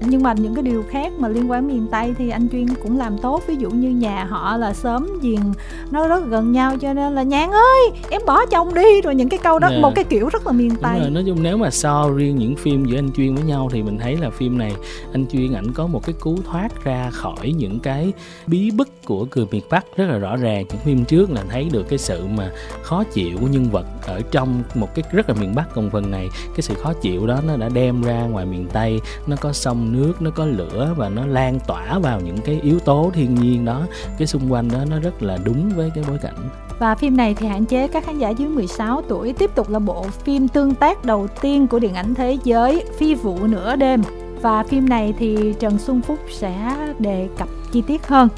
nhưng 0.00 0.22
mà 0.22 0.32
những 0.32 0.54
cái 0.54 0.62
điều 0.62 0.84
khác 0.90 1.12
mà 1.18 1.28
liên 1.28 1.50
quan 1.50 1.68
miền 1.68 1.86
tây 1.90 2.14
thì 2.18 2.30
anh 2.30 2.48
chuyên 2.52 2.66
cũng 2.82 2.98
làm 2.98 3.18
tốt. 3.18 3.42
Ví 3.46 3.56
dụ 3.56 3.70
như 3.70 3.90
nhà 3.90 4.24
họ 4.24 4.56
là 4.56 4.74
sớm 4.74 5.08
giềng 5.22 5.52
nó 5.90 6.08
rất 6.08 6.26
gần 6.26 6.52
nhau 6.52 6.76
cho 6.80 6.92
nên 6.92 7.14
là 7.14 7.22
nhàn 7.22 7.50
ơi 7.50 7.90
em 8.10 8.22
bỏ 8.26 8.46
chồng 8.46 8.74
đi. 8.74 9.00
Rồi 9.00 9.14
những 9.14 9.28
cái 9.28 9.38
câu 9.38 9.58
đó 9.58 9.68
yeah. 9.68 9.82
một 9.82 9.94
cái 9.94 10.04
kiểu 10.04 10.28
rất 10.28 10.46
là 10.46 10.52
miền 10.52 10.72
tây. 10.82 11.00
rồi, 11.00 11.10
nói 11.10 11.24
chung 11.26 11.42
nếu 11.42 11.56
mà 11.56 11.70
so 11.70 12.10
riêng 12.16 12.36
những 12.36 12.56
phim 12.56 12.84
giữa 12.84 12.98
anh 12.98 13.10
chuyên 13.16 13.34
với 13.34 13.44
nhau 13.44 13.68
thì 13.72 13.82
mình 13.82 13.98
thấy 13.98 14.16
là 14.16 14.30
phim 14.30 14.58
này 14.58 14.72
anh 15.12 15.26
chuyên 15.32 15.52
ảnh 15.52 15.72
có 15.72 15.86
một 15.86 16.06
cái 16.06 16.14
cú 16.20 16.36
thoát 16.50 16.84
ra 16.84 17.10
khỏi 17.12 17.52
những 17.56 17.80
cái 17.80 18.12
bí 18.46 18.70
bức 18.70 18.88
của 19.04 19.26
người 19.34 19.46
miền 19.50 19.62
bắc 19.70 19.96
rất 19.96 20.06
là 20.08 20.18
rõ 20.18 20.36
ràng. 20.36 20.64
Những 20.68 20.78
phim 20.84 21.04
trước 21.04 21.30
là 21.30 21.42
thấy 21.48 21.68
được 21.72 21.88
cái 21.88 21.98
sự 21.98 22.26
mà 22.36 22.50
khó 22.82 23.04
chịu 23.04 23.38
của 23.40 23.46
nhân 23.46 23.70
vật 23.70 23.86
ở 24.06 24.20
trong 24.30 24.62
một 24.74 24.94
cái 24.94 25.04
rất 25.12 25.28
là 25.28 25.34
miền 25.34 25.54
bắc 25.54 25.74
còn 25.74 25.90
phần 25.90 26.10
này 26.10 26.28
cái 26.48 26.62
sự 26.62 26.74
khó 26.74 26.92
chịu 26.92 27.26
đó 27.26 27.40
nó 27.46 27.56
đã 27.56 27.68
đem 27.68 28.02
ra 28.02 28.22
ngoài 28.22 28.46
miền 28.46 28.66
tây 28.72 29.00
nó 29.26 29.36
có 29.40 29.52
sông 29.52 29.92
nước 29.92 30.22
nó 30.22 30.30
có 30.30 30.46
lửa 30.46 30.94
và 30.96 31.08
nó 31.08 31.26
lan 31.26 31.58
tỏa 31.66 31.98
vào 31.98 32.20
những 32.20 32.38
cái 32.38 32.60
yếu 32.62 32.78
tố 32.78 33.10
thiên 33.14 33.34
nhiên 33.34 33.64
đó. 33.64 33.86
Cái 34.18 34.26
xung 34.26 34.52
quanh 34.52 34.68
đó 34.68 34.78
nó 34.90 34.98
rất 34.98 35.22
là 35.22 35.38
đúng 35.44 35.70
với 35.76 35.90
cái 35.94 36.04
bối 36.08 36.18
cảnh. 36.22 36.48
Và 36.78 36.94
phim 36.94 37.16
này 37.16 37.34
thì 37.34 37.46
hạn 37.46 37.64
chế 37.64 37.88
các 37.88 38.04
khán 38.04 38.18
giả 38.18 38.30
dưới 38.30 38.48
16 38.48 39.02
tuổi 39.08 39.32
tiếp 39.32 39.50
tục 39.54 39.70
là 39.70 39.78
bộ 39.78 40.02
phim 40.02 40.48
tương 40.48 40.74
tác 40.74 41.04
đầu 41.04 41.28
tiên 41.40 41.66
của 41.66 41.78
điện 41.78 41.94
ảnh 41.94 42.14
thế 42.14 42.38
giới 42.44 42.84
Phi 42.98 43.14
vụ 43.14 43.46
nửa 43.46 43.76
đêm. 43.76 44.02
Và 44.42 44.62
phim 44.62 44.88
này 44.88 45.14
thì 45.18 45.54
Trần 45.58 45.78
Xuân 45.78 46.02
Phúc 46.02 46.18
sẽ 46.32 46.76
đề 46.98 47.28
cập 47.38 47.48
chi 47.72 47.82
tiết 47.86 48.06
hơn. 48.06 48.28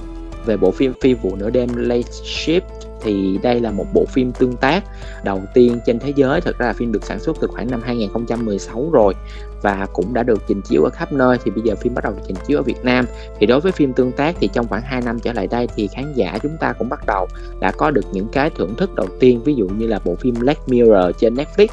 Về 0.47 0.57
bộ 0.57 0.71
phim 0.71 0.93
Phi 1.01 1.15
vụ 1.15 1.37
nửa 1.37 1.51
đêm 1.51 1.69
Late 1.77 2.11
Shift 2.11 2.88
thì 3.03 3.39
đây 3.43 3.61
là 3.61 3.71
một 3.71 3.87
bộ 3.95 4.05
phim 4.05 4.33
tương 4.33 4.57
tác 4.57 4.85
đầu 5.25 5.43
tiên 5.55 5.79
trên 5.87 5.99
thế 5.99 6.13
giới. 6.17 6.41
Thực 6.41 6.59
ra 6.59 6.67
là 6.67 6.73
phim 6.73 6.93
được 6.93 7.05
sản 7.05 7.21
xuất 7.21 7.37
từ 7.41 7.49
khoảng 7.49 7.71
năm 7.71 7.83
2016 7.85 8.91
rồi 8.93 9.15
và 9.63 9.87
cũng 9.93 10.15
đã 10.15 10.23
được 10.23 10.43
trình 10.49 10.61
chiếu 10.63 10.83
ở 10.83 10.91
khắp 10.91 11.13
nơi. 11.13 11.39
Thì 11.45 11.51
bây 11.51 11.63
giờ 11.63 11.75
phim 11.75 11.95
bắt 11.95 12.05
đầu 12.05 12.15
trình 12.27 12.37
chiếu 12.47 12.59
ở 12.59 12.63
Việt 12.63 12.85
Nam. 12.85 13.07
Thì 13.39 13.47
đối 13.47 13.61
với 13.61 13.73
phim 13.73 13.93
tương 13.93 14.13
tác 14.13 14.37
thì 14.41 14.49
trong 14.53 14.69
khoảng 14.69 14.83
2 14.83 15.01
năm 15.01 15.19
trở 15.21 15.33
lại 15.33 15.47
đây 15.47 15.69
thì 15.77 15.89
khán 15.89 16.13
giả 16.15 16.39
chúng 16.43 16.57
ta 16.61 16.73
cũng 16.73 16.89
bắt 16.89 17.07
đầu 17.07 17.27
đã 17.61 17.71
có 17.71 17.91
được 17.91 18.05
những 18.13 18.29
cái 18.33 18.51
thưởng 18.51 18.75
thức 18.75 18.95
đầu 18.95 19.07
tiên. 19.21 19.41
Ví 19.45 19.55
dụ 19.55 19.69
như 19.69 19.87
là 19.87 19.99
bộ 20.05 20.15
phim 20.15 20.35
Black 20.41 20.69
Mirror 20.69 21.17
trên 21.19 21.35
Netflix. 21.35 21.67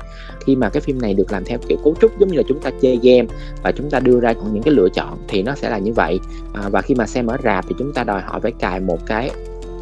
Khi 0.46 0.56
mà 0.56 0.70
cái 0.70 0.82
phim 0.82 1.02
này 1.02 1.14
được 1.14 1.32
làm 1.32 1.46
theo 1.46 1.60
kiểu 1.68 1.78
cấu 1.84 1.96
trúc 2.02 2.20
giống 2.20 2.30
như 2.30 2.38
là 2.38 2.44
chúng 2.48 2.60
ta 2.60 2.72
chơi 2.82 3.00
game 3.04 3.28
và 3.64 3.72
chúng 3.72 3.90
ta 3.90 4.00
đưa 4.00 4.20
ra 4.20 4.34
những 4.54 4.64
cái 4.64 4.74
lựa 4.74 4.90
chọn 4.90 5.18
thì 5.28 5.44
nó 5.44 5.56
sẽ 5.56 5.70
là 5.70 5.78
như 5.78 5.94
vậy. 5.94 6.20
À, 6.54 6.70
và 6.70 6.82
khi 6.82 6.96
mà 6.96 7.08
xem 7.08 7.28
ở 7.28 7.38
rạp 7.44 7.66
thì 7.68 7.76
chúng 7.80 7.94
ta 7.94 8.04
đòi 8.04 8.22
hỏi 8.22 8.40
phải 8.42 8.52
cài 8.52 8.80
một 8.80 9.06
cái 9.06 9.32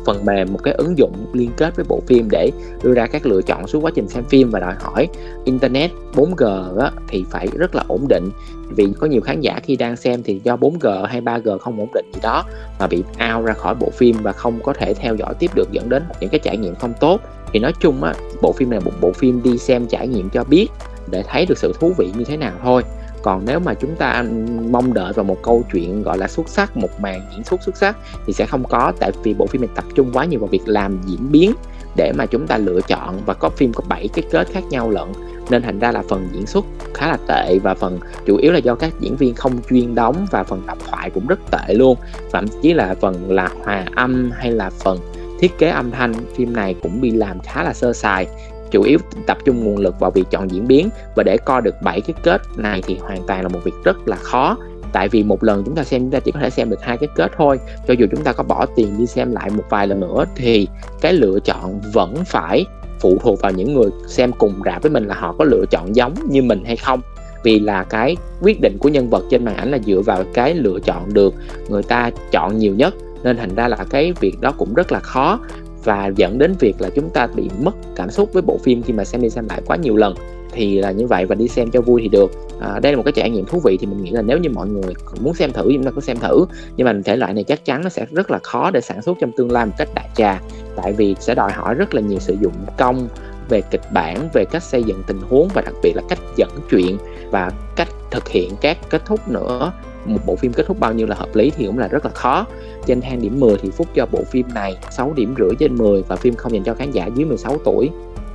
phần 0.06 0.26
mềm 0.26 0.54
một 0.54 0.60
cái 0.64 0.74
ứng 0.74 0.98
dụng 0.98 1.26
liên 1.34 1.52
kết 1.58 1.76
với 1.76 1.86
bộ 1.90 2.02
phim 2.08 2.28
để 2.32 2.52
đưa 2.84 2.94
ra 2.94 3.08
các 3.08 3.26
lựa 3.26 3.42
chọn 3.42 3.68
suốt 3.68 3.80
quá 3.80 3.92
trình 3.96 4.08
xem 4.08 4.24
phim 4.24 4.50
và 4.50 4.60
đòi 4.60 4.74
hỏi 4.80 5.08
internet 5.46 5.92
4G 6.14 6.78
á, 6.80 6.92
thì 7.08 7.26
phải 7.30 7.48
rất 7.54 7.76
là 7.76 7.84
ổn 7.88 8.08
định. 8.08 8.30
Vì 8.70 8.88
có 9.00 9.08
nhiều 9.08 9.22
khán 9.22 9.42
giả 9.42 9.60
khi 9.64 9.76
đang 9.76 9.96
xem 9.96 10.24
thì 10.24 10.42
do 10.44 10.56
4G 10.56 11.06
hay 11.06 11.22
3G 11.22 11.58
không 11.58 11.80
ổn 11.80 11.90
định 11.94 12.12
gì 12.14 12.20
đó 12.24 12.44
mà 12.80 12.88
bị 12.88 13.04
out 13.36 13.46
ra 13.46 13.54
khỏi 13.54 13.76
bộ 13.76 13.90
phim 13.90 14.16
và 14.22 14.32
không 14.32 14.60
có 14.64 14.74
thể 14.74 14.94
theo 14.94 15.16
dõi 15.16 15.34
tiếp 15.40 15.52
được 15.56 15.72
dẫn 15.72 15.90
đến 15.90 16.04
những 16.20 16.30
cái 16.30 16.40
trải 16.44 16.58
nghiệm 16.58 16.76
không 16.76 16.94
tốt. 17.00 17.22
Thì 17.54 17.60
nói 17.60 17.74
chung 17.80 18.04
á 18.04 18.14
bộ 18.42 18.52
phim 18.52 18.70
này 18.70 18.80
là 18.80 18.86
một 18.86 18.92
bộ 19.02 19.12
phim 19.12 19.44
đi 19.44 19.58
xem 19.58 19.88
trải 19.88 20.08
nghiệm 20.08 20.30
cho 20.30 20.44
biết 20.44 20.68
để 21.12 21.24
thấy 21.28 21.46
được 21.46 21.58
sự 21.58 21.74
thú 21.80 21.94
vị 21.98 22.12
như 22.18 22.24
thế 22.24 22.38
nào 22.38 22.54
thôi 22.64 22.84
còn 23.24 23.46
nếu 23.46 23.60
mà 23.60 23.74
chúng 23.74 23.96
ta 23.96 24.26
mong 24.70 24.94
đợi 24.94 25.14
vào 25.14 25.24
một 25.24 25.38
câu 25.44 25.64
chuyện 25.74 26.04
gọi 26.04 26.18
là 26.18 26.28
xuất 26.28 26.50
sắc, 26.50 26.78
một 26.78 27.00
màn 27.00 27.22
diễn 27.32 27.44
xuất 27.44 27.64
xuất 27.64 27.78
sắc, 27.78 27.98
thì 28.28 28.34
sẽ 28.34 28.46
không 28.46 28.64
có, 28.70 28.94
tại 29.00 29.12
vì 29.24 29.34
bộ 29.34 29.46
phim 29.48 29.62
này 29.62 29.70
tập 29.76 29.86
trung 29.96 30.10
quá 30.14 30.26
nhiều 30.26 30.40
vào 30.40 30.48
việc 30.48 30.62
làm 30.66 31.02
diễn 31.06 31.32
biến 31.32 31.54
để 31.96 32.12
mà 32.18 32.26
chúng 32.26 32.48
ta 32.48 32.58
lựa 32.58 32.82
chọn 32.88 33.20
và 33.26 33.34
có 33.34 33.50
phim 33.50 33.74
có 33.74 33.84
7 33.90 34.08
cái 34.14 34.26
kết 34.32 34.48
khác 34.52 34.64
nhau 34.70 34.90
lận. 34.90 35.08
Nên 35.50 35.62
thành 35.62 35.80
ra 35.80 35.92
là 35.92 36.04
phần 36.10 36.30
diễn 36.32 36.46
xuất 36.46 36.66
khá 36.94 37.08
là 37.08 37.18
tệ 37.28 37.60
và 37.64 37.74
phần 37.74 38.00
chủ 38.26 38.38
yếu 38.38 38.52
là 38.52 38.60
do 38.60 38.76
các 38.76 38.94
diễn 39.00 39.16
viên 39.16 39.36
không 39.36 39.60
chuyên 39.70 39.96
đóng 39.96 40.26
và 40.32 40.44
phần 40.44 40.66
đọc 40.66 40.78
thoại 40.90 41.10
cũng 41.10 41.28
rất 41.28 41.40
tệ 41.52 41.74
luôn. 41.74 41.98
Thậm 42.32 42.46
chí 42.62 42.74
là 42.74 42.96
phần 43.02 43.32
là 43.32 43.50
hòa 43.64 43.86
âm 43.96 44.32
hay 44.32 44.52
là 44.52 44.70
phần 44.70 45.00
thiết 45.40 45.58
kế 45.58 45.70
âm 45.70 45.92
thanh, 45.92 46.14
phim 46.36 46.54
này 46.54 46.76
cũng 46.84 47.02
bị 47.02 47.12
làm 47.12 47.40
khá 47.40 47.64
là 47.64 47.74
sơ 47.74 47.94
sài 47.94 48.28
chủ 48.74 48.84
yếu 48.84 49.00
tập 49.28 49.38
trung 49.46 49.64
nguồn 49.64 49.78
lực 49.78 50.00
vào 50.00 50.12
việc 50.12 50.24
chọn 50.32 50.52
diễn 50.52 50.68
biến. 50.68 50.90
Và 51.16 51.24
để 51.24 51.38
coi 51.46 51.62
được 51.62 51.76
bảy 51.82 52.02
cái 52.02 52.16
kết 52.24 52.42
này 52.58 52.82
thì 52.88 52.98
hoàn 53.02 53.28
toàn 53.28 53.42
là 53.42 53.48
một 53.48 53.60
việc 53.64 53.74
rất 53.84 54.08
là 54.08 54.16
khó. 54.16 54.58
Tại 54.94 55.10
vì 55.10 55.24
một 55.24 55.44
lần 55.44 55.64
chúng 55.64 55.76
ta 55.76 55.84
xem, 55.84 56.02
chúng 56.02 56.12
ta 56.12 56.20
chỉ 56.20 56.32
có 56.32 56.40
thể 56.40 56.50
xem 56.50 56.70
được 56.70 56.82
hai 56.82 56.98
cái 56.98 57.10
kết 57.16 57.32
thôi. 57.38 57.60
Cho 57.88 57.94
dù 57.94 58.06
chúng 58.12 58.24
ta 58.24 58.34
có 58.34 58.44
bỏ 58.44 58.66
tiền 58.76 58.98
đi 58.98 59.06
xem 59.06 59.32
lại 59.32 59.50
một 59.50 59.64
vài 59.70 59.88
lần 59.88 60.00
nữa 60.00 60.26
thì 60.36 60.68
cái 61.02 61.14
lựa 61.14 61.40
chọn 61.40 61.82
vẫn 61.94 62.16
phải 62.26 62.66
phụ 63.00 63.18
thuộc 63.22 63.42
vào 63.42 63.52
những 63.52 63.74
người 63.74 63.90
xem 64.08 64.32
cùng 64.32 64.54
rạp 64.66 64.82
với 64.82 64.92
mình 64.92 65.08
là 65.08 65.16
họ 65.16 65.36
có 65.40 65.46
lựa 65.46 65.66
chọn 65.72 65.96
giống 65.96 66.14
như 66.30 66.42
mình 66.42 66.64
hay 66.66 66.76
không. 66.76 67.02
Vì 67.44 67.60
là 67.60 67.84
cái 67.84 68.16
quyết 68.42 68.62
định 68.62 68.78
của 68.80 68.90
nhân 68.90 69.10
vật 69.10 69.24
trên 69.30 69.46
màn 69.46 69.56
ảnh 69.56 69.72
là 69.72 69.80
dựa 69.86 70.02
vào 70.02 70.24
cái 70.34 70.54
lựa 70.54 70.80
chọn 70.80 71.14
được 71.14 71.34
người 71.70 71.84
ta 71.84 72.12
chọn 72.32 72.58
nhiều 72.58 72.76
nhất. 72.76 72.94
Nên 73.24 73.38
thành 73.38 73.56
ra 73.56 73.68
là 73.68 73.78
cái 73.90 74.14
việc 74.20 74.42
đó 74.42 74.54
cũng 74.58 74.74
rất 74.74 74.92
là 74.92 75.00
khó 75.00 75.40
và 75.84 76.12
dẫn 76.16 76.38
đến 76.38 76.54
việc 76.60 76.76
là 76.80 76.90
chúng 76.96 77.10
ta 77.10 77.28
bị 77.28 77.50
mất 77.62 77.72
cảm 77.96 78.10
xúc 78.10 78.30
với 78.34 78.42
bộ 78.42 78.58
phim 78.64 78.82
khi 78.82 78.94
mà 78.94 79.04
xem 79.04 79.22
đi 79.22 79.30
xem 79.30 79.48
lại 79.50 79.62
quá 79.66 79.76
nhiều 79.76 79.96
lần 79.96 80.16
thì 80.54 80.80
là 80.80 80.92
như 80.92 81.08
vậy 81.08 81.26
và 81.26 81.36
đi 81.36 81.48
xem 81.48 81.72
cho 81.72 81.82
vui 81.82 82.02
thì 82.02 82.08
được. 82.08 82.32
À, 82.60 82.80
đây 82.80 82.92
là 82.92 82.98
một 82.98 83.04
cái 83.06 83.12
trải 83.12 83.30
nghiệm 83.30 83.46
thú 83.46 83.60
vị 83.64 83.78
thì 83.80 83.88
mình 83.88 84.04
nghĩ 84.04 84.12
là 84.12 84.22
nếu 84.22 84.38
như 84.38 84.50
mọi 84.50 84.68
người 84.68 84.94
muốn 85.20 85.34
xem 85.34 85.52
thử 85.52 85.64
thì 85.70 85.76
chúng 85.76 85.86
ta 85.86 85.92
cứ 85.96 86.02
xem 86.02 86.18
thử. 86.20 86.46
Nhưng 86.78 86.86
mà 86.86 86.94
thể 87.06 87.16
loại 87.16 87.34
này 87.34 87.44
chắc 87.44 87.66
chắn 87.66 87.82
nó 87.84 87.90
sẽ 87.90 88.06
rất 88.12 88.32
là 88.32 88.40
khó 88.44 88.72
để 88.72 88.82
sản 88.82 89.02
xuất 89.02 89.18
trong 89.20 89.32
tương 89.38 89.52
lai 89.52 89.66
một 89.66 89.74
cách 89.78 89.90
đại 89.96 90.10
trà 90.16 90.42
tại 90.76 90.94
vì 90.94 91.16
sẽ 91.20 91.36
đòi 91.36 91.52
hỏi 91.52 91.74
rất 91.74 91.94
là 91.96 92.02
nhiều 92.02 92.20
sử 92.20 92.38
dụng 92.42 92.54
công 92.78 93.08
về 93.50 93.62
kịch 93.62 93.92
bản 93.94 94.30
về 94.34 94.46
cách 94.46 94.64
xây 94.64 94.84
dựng 94.84 95.04
tình 95.08 95.20
huống 95.30 95.48
và 95.54 95.62
đặc 95.62 95.74
biệt 95.84 95.94
là 95.96 96.02
cách 96.10 96.20
dẫn 96.36 96.50
chuyện 96.70 96.98
và 97.32 97.52
cách 97.76 97.90
thực 98.12 98.30
hiện 98.30 98.52
các 98.62 98.78
kết 98.90 99.02
thúc 99.06 99.28
nữa 99.28 99.72
một 100.06 100.20
bộ 100.26 100.36
phim 100.36 100.54
kết 100.54 100.64
thúc 100.68 100.80
bao 100.80 100.94
nhiêu 100.94 101.08
là 101.08 101.16
hợp 101.16 101.36
lý 101.36 101.52
thì 101.56 101.66
cũng 101.66 101.80
là 101.80 101.88
rất 101.88 102.06
là 102.06 102.12
khó. 102.12 102.46
Trên 102.86 103.02
thang 103.02 103.22
điểm 103.22 103.40
10 103.40 103.58
thì 103.62 103.70
Phúc 103.70 103.88
cho 103.96 104.06
bộ 104.12 104.24
phim 104.24 104.46
này 104.54 104.78
6 104.92 105.14
điểm 105.16 105.36
rưỡi 105.38 105.52
trên 105.60 105.76
10 105.76 106.04
và 106.08 106.16
phim 106.16 106.36
không 106.36 106.54
dành 106.54 106.64
cho 106.64 106.74
khán 106.74 106.92
giả 106.92 107.10
dưới 107.16 107.26
16 107.26 107.58
tuổi. 107.66 107.90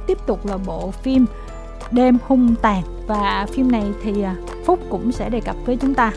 Tiếp 0.06 0.18
tục 0.26 0.46
là 0.46 0.56
bộ 0.66 0.90
phim 0.90 1.26
Đêm 1.90 2.18
hung 2.26 2.54
tàn 2.62 2.82
và 3.06 3.46
phim 3.52 3.72
này 3.72 3.84
thì 4.02 4.22
à, 4.22 4.36
Phúc 4.64 4.80
cũng 4.90 5.12
sẽ 5.12 5.30
đề 5.30 5.40
cập 5.40 5.56
với 5.66 5.76
chúng 5.76 5.94
ta. 5.94 6.12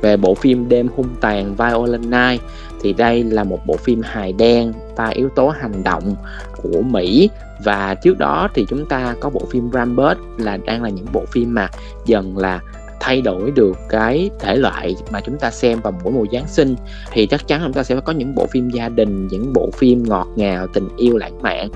Về 0.00 0.16
bộ 0.16 0.34
phim 0.34 0.68
Đêm 0.68 0.88
hung 0.96 1.08
tàn 1.20 1.54
Violent 1.56 2.02
Night 2.02 2.42
thì 2.82 2.92
đây 2.92 3.24
là 3.24 3.44
một 3.44 3.58
bộ 3.66 3.76
phim 3.76 4.02
hài 4.04 4.32
đen 4.32 4.72
và 4.96 5.08
yếu 5.08 5.28
tố 5.28 5.48
hành 5.48 5.84
động 5.84 6.14
của 6.62 6.82
Mỹ. 6.82 7.30
Và 7.64 7.94
trước 7.94 8.18
đó 8.18 8.48
thì 8.54 8.66
chúng 8.68 8.86
ta 8.86 9.14
có 9.20 9.30
bộ 9.30 9.40
phim 9.50 9.70
Rampart 9.72 10.18
là 10.38 10.56
đang 10.56 10.82
là 10.82 10.88
những 10.88 11.06
bộ 11.12 11.24
phim 11.32 11.54
mà 11.54 11.68
dần 12.06 12.38
là 12.38 12.60
thay 13.00 13.20
đổi 13.20 13.50
được 13.50 13.76
cái 13.88 14.30
thể 14.38 14.56
loại 14.56 14.96
mà 15.10 15.20
chúng 15.20 15.38
ta 15.38 15.50
xem 15.50 15.80
vào 15.80 16.00
mỗi 16.04 16.12
mùa 16.12 16.26
Giáng 16.32 16.48
sinh 16.48 16.74
thì 17.12 17.26
chắc 17.26 17.48
chắn 17.48 17.60
chúng 17.64 17.72
ta 17.72 17.82
sẽ 17.82 18.00
có 18.04 18.12
những 18.12 18.34
bộ 18.34 18.46
phim 18.46 18.70
gia 18.70 18.88
đình, 18.88 19.28
những 19.28 19.52
bộ 19.52 19.70
phim 19.74 20.02
ngọt 20.08 20.28
ngào, 20.36 20.66
tình 20.66 20.88
yêu 20.96 21.16
lãng 21.16 21.42
mạn. 21.42 21.68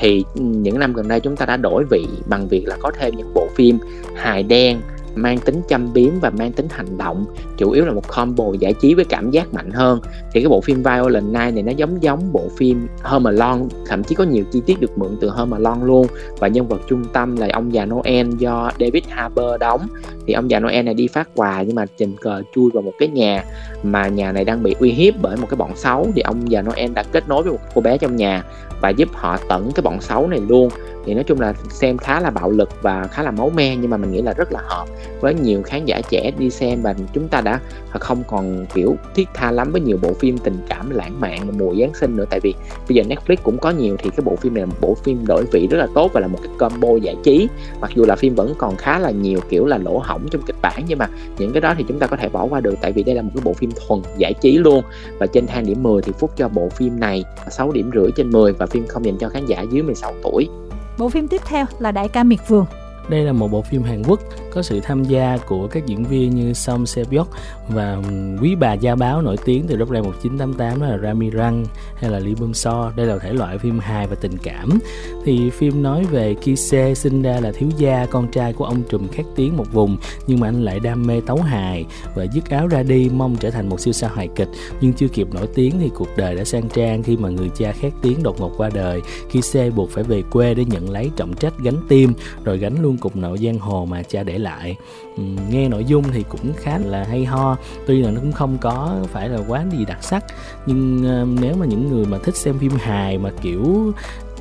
Thì 0.00 0.24
những 0.34 0.78
năm 0.78 0.92
gần 0.92 1.08
đây 1.08 1.20
chúng 1.20 1.36
ta 1.36 1.46
đã 1.46 1.56
đổi 1.56 1.84
vị 1.90 2.06
bằng 2.26 2.48
việc 2.48 2.68
là 2.68 2.76
có 2.80 2.90
thêm 2.98 3.16
những 3.16 3.34
bộ 3.34 3.48
phim 3.56 3.78
hài 4.16 4.42
đen 4.42 4.80
mang 5.14 5.38
tính 5.38 5.60
châm 5.68 5.92
biếm 5.92 6.20
và 6.20 6.30
mang 6.30 6.52
tính 6.52 6.66
hành 6.70 6.98
động, 6.98 7.24
chủ 7.56 7.70
yếu 7.70 7.84
là 7.84 7.92
một 7.92 8.08
combo 8.08 8.44
giải 8.58 8.74
trí 8.80 8.94
với 8.94 9.04
cảm 9.04 9.30
giác 9.30 9.54
mạnh 9.54 9.70
hơn. 9.70 10.00
Thì 10.32 10.40
cái 10.40 10.48
bộ 10.48 10.60
phim 10.60 10.82
Violent 10.82 11.24
Night 11.24 11.54
này 11.54 11.62
nó 11.62 11.72
giống 11.72 12.02
giống 12.02 12.32
bộ 12.32 12.48
phim 12.56 12.86
Home 13.02 13.30
Alone 13.30 13.64
thậm 13.86 14.04
chí 14.04 14.14
có 14.14 14.24
nhiều 14.24 14.44
chi 14.52 14.62
tiết 14.66 14.80
được 14.80 14.98
mượn 14.98 15.16
từ 15.20 15.28
Home 15.28 15.56
Alone 15.56 15.84
luôn. 15.84 16.06
Và 16.38 16.48
nhân 16.48 16.68
vật 16.68 16.80
trung 16.88 17.04
tâm 17.12 17.36
là 17.36 17.48
ông 17.52 17.74
già 17.74 17.86
Noel 17.86 18.30
do 18.38 18.70
David 18.80 19.04
Harbour 19.08 19.60
đóng. 19.60 19.80
Thì 20.26 20.32
ông 20.32 20.50
già 20.50 20.60
Noel 20.60 20.84
này 20.84 20.94
đi 20.94 21.08
phát 21.08 21.28
quà 21.34 21.62
nhưng 21.62 21.76
mà 21.76 21.86
tình 21.98 22.16
cờ 22.20 22.42
chui 22.54 22.70
vào 22.70 22.82
một 22.82 22.92
cái 22.98 23.08
nhà 23.08 23.44
mà 23.82 24.08
nhà 24.08 24.32
này 24.32 24.44
đang 24.44 24.62
bị 24.62 24.74
uy 24.78 24.90
hiếp 24.90 25.14
bởi 25.22 25.36
một 25.36 25.46
cái 25.50 25.56
bọn 25.56 25.76
xấu. 25.76 26.08
Thì 26.14 26.22
ông 26.22 26.50
già 26.50 26.62
Noel 26.62 26.90
đã 26.92 27.02
kết 27.02 27.28
nối 27.28 27.42
với 27.42 27.52
một 27.52 27.58
cô 27.74 27.80
bé 27.80 27.98
trong 27.98 28.16
nhà 28.16 28.44
và 28.80 28.88
giúp 28.88 29.08
họ 29.12 29.36
tẩn 29.48 29.70
cái 29.74 29.82
bọn 29.82 30.00
xấu 30.00 30.28
này 30.28 30.40
luôn 30.48 30.68
thì 31.04 31.14
nói 31.14 31.24
chung 31.24 31.40
là 31.40 31.54
xem 31.70 31.98
khá 31.98 32.20
là 32.20 32.30
bạo 32.30 32.50
lực 32.50 32.68
và 32.82 33.08
khá 33.12 33.22
là 33.22 33.30
máu 33.30 33.50
me, 33.50 33.76
nhưng 33.76 33.90
mà 33.90 33.96
mình 33.96 34.12
nghĩ 34.12 34.22
là 34.22 34.32
rất 34.32 34.52
là 34.52 34.60
hợp 34.64 34.88
với 35.20 35.34
nhiều 35.34 35.62
khán 35.62 35.84
giả 35.84 36.00
trẻ 36.10 36.32
đi 36.38 36.50
xem 36.50 36.82
và 36.82 36.94
chúng 37.12 37.28
ta 37.28 37.40
đã 37.40 37.60
không 37.90 38.22
còn, 38.28 38.66
kiểu, 38.74 38.96
thiết 39.14 39.28
tha 39.34 39.50
lắm 39.50 39.72
với 39.72 39.80
nhiều 39.80 39.98
bộ 40.02 40.12
phim 40.12 40.38
tình 40.38 40.56
cảm 40.68 40.90
lãng 40.90 41.20
mạn 41.20 41.58
mùa 41.58 41.74
Giáng 41.80 41.94
sinh 41.94 42.16
nữa. 42.16 42.24
Tại 42.30 42.40
vì 42.40 42.54
bây 42.88 42.94
giờ 42.94 43.02
Netflix 43.08 43.36
cũng 43.42 43.58
có 43.58 43.70
nhiều 43.70 43.96
thì 43.98 44.10
cái 44.10 44.24
bộ 44.24 44.36
phim 44.36 44.54
này 44.54 44.60
là 44.60 44.66
một 44.66 44.76
bộ 44.80 44.94
phim 44.94 45.26
đổi 45.26 45.44
vị 45.52 45.68
rất 45.70 45.78
là 45.78 45.86
tốt 45.94 46.10
và 46.12 46.20
là 46.20 46.26
một 46.26 46.38
cái 46.42 46.52
combo 46.58 46.88
giải 47.02 47.16
trí. 47.22 47.48
Mặc 47.80 47.90
dù 47.94 48.04
là 48.04 48.16
phim 48.16 48.34
vẫn 48.34 48.54
còn 48.58 48.76
khá 48.76 48.98
là 48.98 49.10
nhiều, 49.10 49.40
kiểu 49.48 49.66
là, 49.66 49.78
lỗ 49.78 49.98
hỏng 49.98 50.26
trong 50.30 50.42
kịch 50.46 50.56
bản, 50.62 50.84
nhưng 50.88 50.98
mà 50.98 51.08
những 51.38 51.52
cái 51.52 51.60
đó 51.60 51.74
thì 51.78 51.84
chúng 51.88 51.98
ta 51.98 52.06
có 52.06 52.16
thể 52.16 52.28
bỏ 52.28 52.46
qua 52.50 52.60
được. 52.60 52.74
Tại 52.80 52.92
vì 52.92 53.02
đây 53.02 53.14
là 53.14 53.22
một 53.22 53.30
cái 53.34 53.42
bộ 53.44 53.52
phim 53.52 53.70
thuần 53.86 54.00
giải 54.16 54.34
trí 54.40 54.58
luôn. 54.58 54.82
Và 55.18 55.26
trên 55.26 55.46
thang 55.46 55.66
điểm 55.66 55.82
10 55.82 56.02
thì 56.02 56.12
phút 56.18 56.30
cho 56.36 56.48
bộ 56.48 56.68
phim 56.68 57.00
này 57.00 57.24
6 57.50 57.72
điểm 57.72 57.90
rưỡi 57.94 58.10
trên 58.16 58.30
10 58.30 58.52
và 58.52 58.66
phim 58.66 58.86
không 58.86 59.04
dành 59.04 59.18
cho 59.18 59.28
khán 59.28 59.46
giả 59.46 59.62
dưới 59.70 59.82
16 59.82 60.14
tuổi. 60.22 60.48
Bộ 60.98 61.08
phim 61.08 61.28
tiếp 61.28 61.40
theo 61.44 61.66
là 61.78 61.92
Đại 61.92 62.08
ca 62.08 62.24
miệt 62.24 62.40
vườn. 62.48 62.66
Đây 63.08 63.24
là 63.24 63.32
một 63.32 63.48
bộ 63.48 63.62
phim 63.62 63.82
Hàn 63.82 64.02
Quốc 64.02 64.20
có 64.50 64.62
sự 64.62 64.80
tham 64.80 65.04
gia 65.04 65.38
của 65.46 65.68
các 65.68 65.86
diễn 65.86 66.04
viên 66.04 66.34
như 66.34 66.52
Song 66.52 66.86
Se 66.86 67.04
Byok 67.10 67.28
và 67.68 67.98
quý 68.42 68.54
bà 68.54 68.72
gia 68.72 68.94
báo 68.94 69.22
nổi 69.22 69.36
tiếng 69.44 69.66
từ 69.66 69.76
năm 69.76 69.88
1988 69.88 70.80
đó 70.80 70.86
là 70.86 70.98
Rami 70.98 71.30
Rang 71.30 71.64
hay 71.96 72.10
là 72.10 72.18
Lee 72.18 72.34
Bum 72.34 72.52
So. 72.52 72.92
Đây 72.96 73.06
là 73.06 73.18
thể 73.18 73.32
loại 73.32 73.58
phim 73.58 73.78
hài 73.78 74.06
và 74.06 74.16
tình 74.20 74.38
cảm. 74.42 74.78
Thì 75.24 75.50
phim 75.50 75.82
nói 75.82 76.04
về 76.04 76.34
Kise, 76.34 76.94
sinh 76.94 77.22
ra 77.22 77.40
là 77.40 77.52
thiếu 77.52 77.68
gia, 77.78 78.06
con 78.06 78.28
trai 78.32 78.52
của 78.52 78.64
ông 78.64 78.82
trùm 78.88 79.08
khét 79.08 79.26
tiếng 79.36 79.56
một 79.56 79.72
vùng, 79.72 79.96
nhưng 80.26 80.40
mà 80.40 80.48
anh 80.48 80.64
lại 80.64 80.80
đam 80.80 81.06
mê 81.06 81.20
tấu 81.26 81.36
hài 81.36 81.84
và 82.14 82.26
dứt 82.34 82.50
áo 82.50 82.66
ra 82.66 82.82
đi, 82.82 83.10
mong 83.14 83.36
trở 83.36 83.50
thành 83.50 83.68
một 83.68 83.80
siêu 83.80 83.92
sao 83.92 84.10
hài 84.14 84.28
kịch 84.28 84.48
nhưng 84.80 84.92
chưa 84.92 85.08
kịp 85.08 85.28
nổi 85.34 85.48
tiếng 85.54 85.74
thì 85.80 85.90
cuộc 85.94 86.08
đời 86.16 86.34
đã 86.34 86.44
sang 86.44 86.68
trang 86.68 87.02
khi 87.02 87.16
mà 87.16 87.28
người 87.28 87.50
cha 87.56 87.72
khét 87.72 87.92
tiếng 88.02 88.22
đột 88.22 88.40
ngột 88.40 88.52
qua 88.56 88.70
đời. 88.74 89.00
Kise 89.32 89.70
buộc 89.70 89.90
phải 89.90 90.04
về 90.04 90.22
quê 90.30 90.54
để 90.54 90.64
nhận 90.64 90.90
lấy 90.90 91.10
trọng 91.16 91.34
trách 91.36 91.54
gánh 91.58 91.78
tim, 91.88 92.12
rồi 92.44 92.58
gánh 92.58 92.82
luôn 92.82 92.93
cục 92.96 93.16
nợ 93.16 93.36
giang 93.36 93.58
hồ 93.58 93.86
mà 93.90 94.02
cha 94.02 94.22
để 94.22 94.38
lại. 94.38 94.76
Ừ, 95.16 95.22
nghe 95.50 95.68
nội 95.68 95.84
dung 95.84 96.04
thì 96.12 96.24
cũng 96.28 96.52
khá 96.56 96.78
là 96.78 97.04
hay 97.04 97.24
ho. 97.24 97.56
Tuy 97.86 98.02
là 98.02 98.10
nó 98.10 98.20
cũng 98.20 98.32
không 98.32 98.58
có 98.60 98.96
phải 99.12 99.28
là 99.28 99.38
quá 99.48 99.64
gì 99.72 99.84
đặc 99.84 99.98
sắc, 100.00 100.24
nhưng 100.66 101.04
ờ, 101.04 101.26
nếu 101.40 101.54
mà 101.56 101.66
những 101.66 101.88
người 101.88 102.06
mà 102.06 102.18
thích 102.18 102.36
xem 102.36 102.58
phim 102.58 102.72
hài 102.72 103.18
mà, 103.18 103.30
kiểu, 103.42 103.92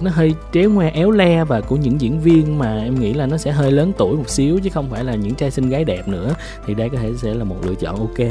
nó 0.01 0.12
hơi 0.12 0.36
tréo 0.53 0.69
ngoe, 0.69 0.89
éo 0.89 1.12
le 1.12 1.43
và 1.43 1.62
của 1.62 1.75
những 1.75 2.01
diễn 2.01 2.19
viên 2.19 2.60
mà 2.60 2.83
em 2.83 3.00
nghĩ 3.00 3.13
là 3.13 3.25
nó 3.25 3.38
sẽ 3.38 3.51
hơi 3.51 3.72
lớn 3.72 3.91
tuổi 3.98 4.17
một 4.17 4.29
xíu 4.29 4.60
chứ 4.60 4.69
không 4.69 4.89
phải 4.89 5.03
là 5.03 5.15
những 5.15 5.36
trai 5.36 5.51
xinh 5.51 5.69
gái 5.69 5.83
đẹp 5.83 6.07
nữa, 6.07 6.36
thì 6.65 6.74
đây 6.74 6.89
có 6.89 6.98
thể 6.98 7.12
sẽ 7.17 7.33
là 7.33 7.43
một 7.43 7.55
lựa 7.65 7.75
chọn 7.75 7.95
ok. 7.95 8.27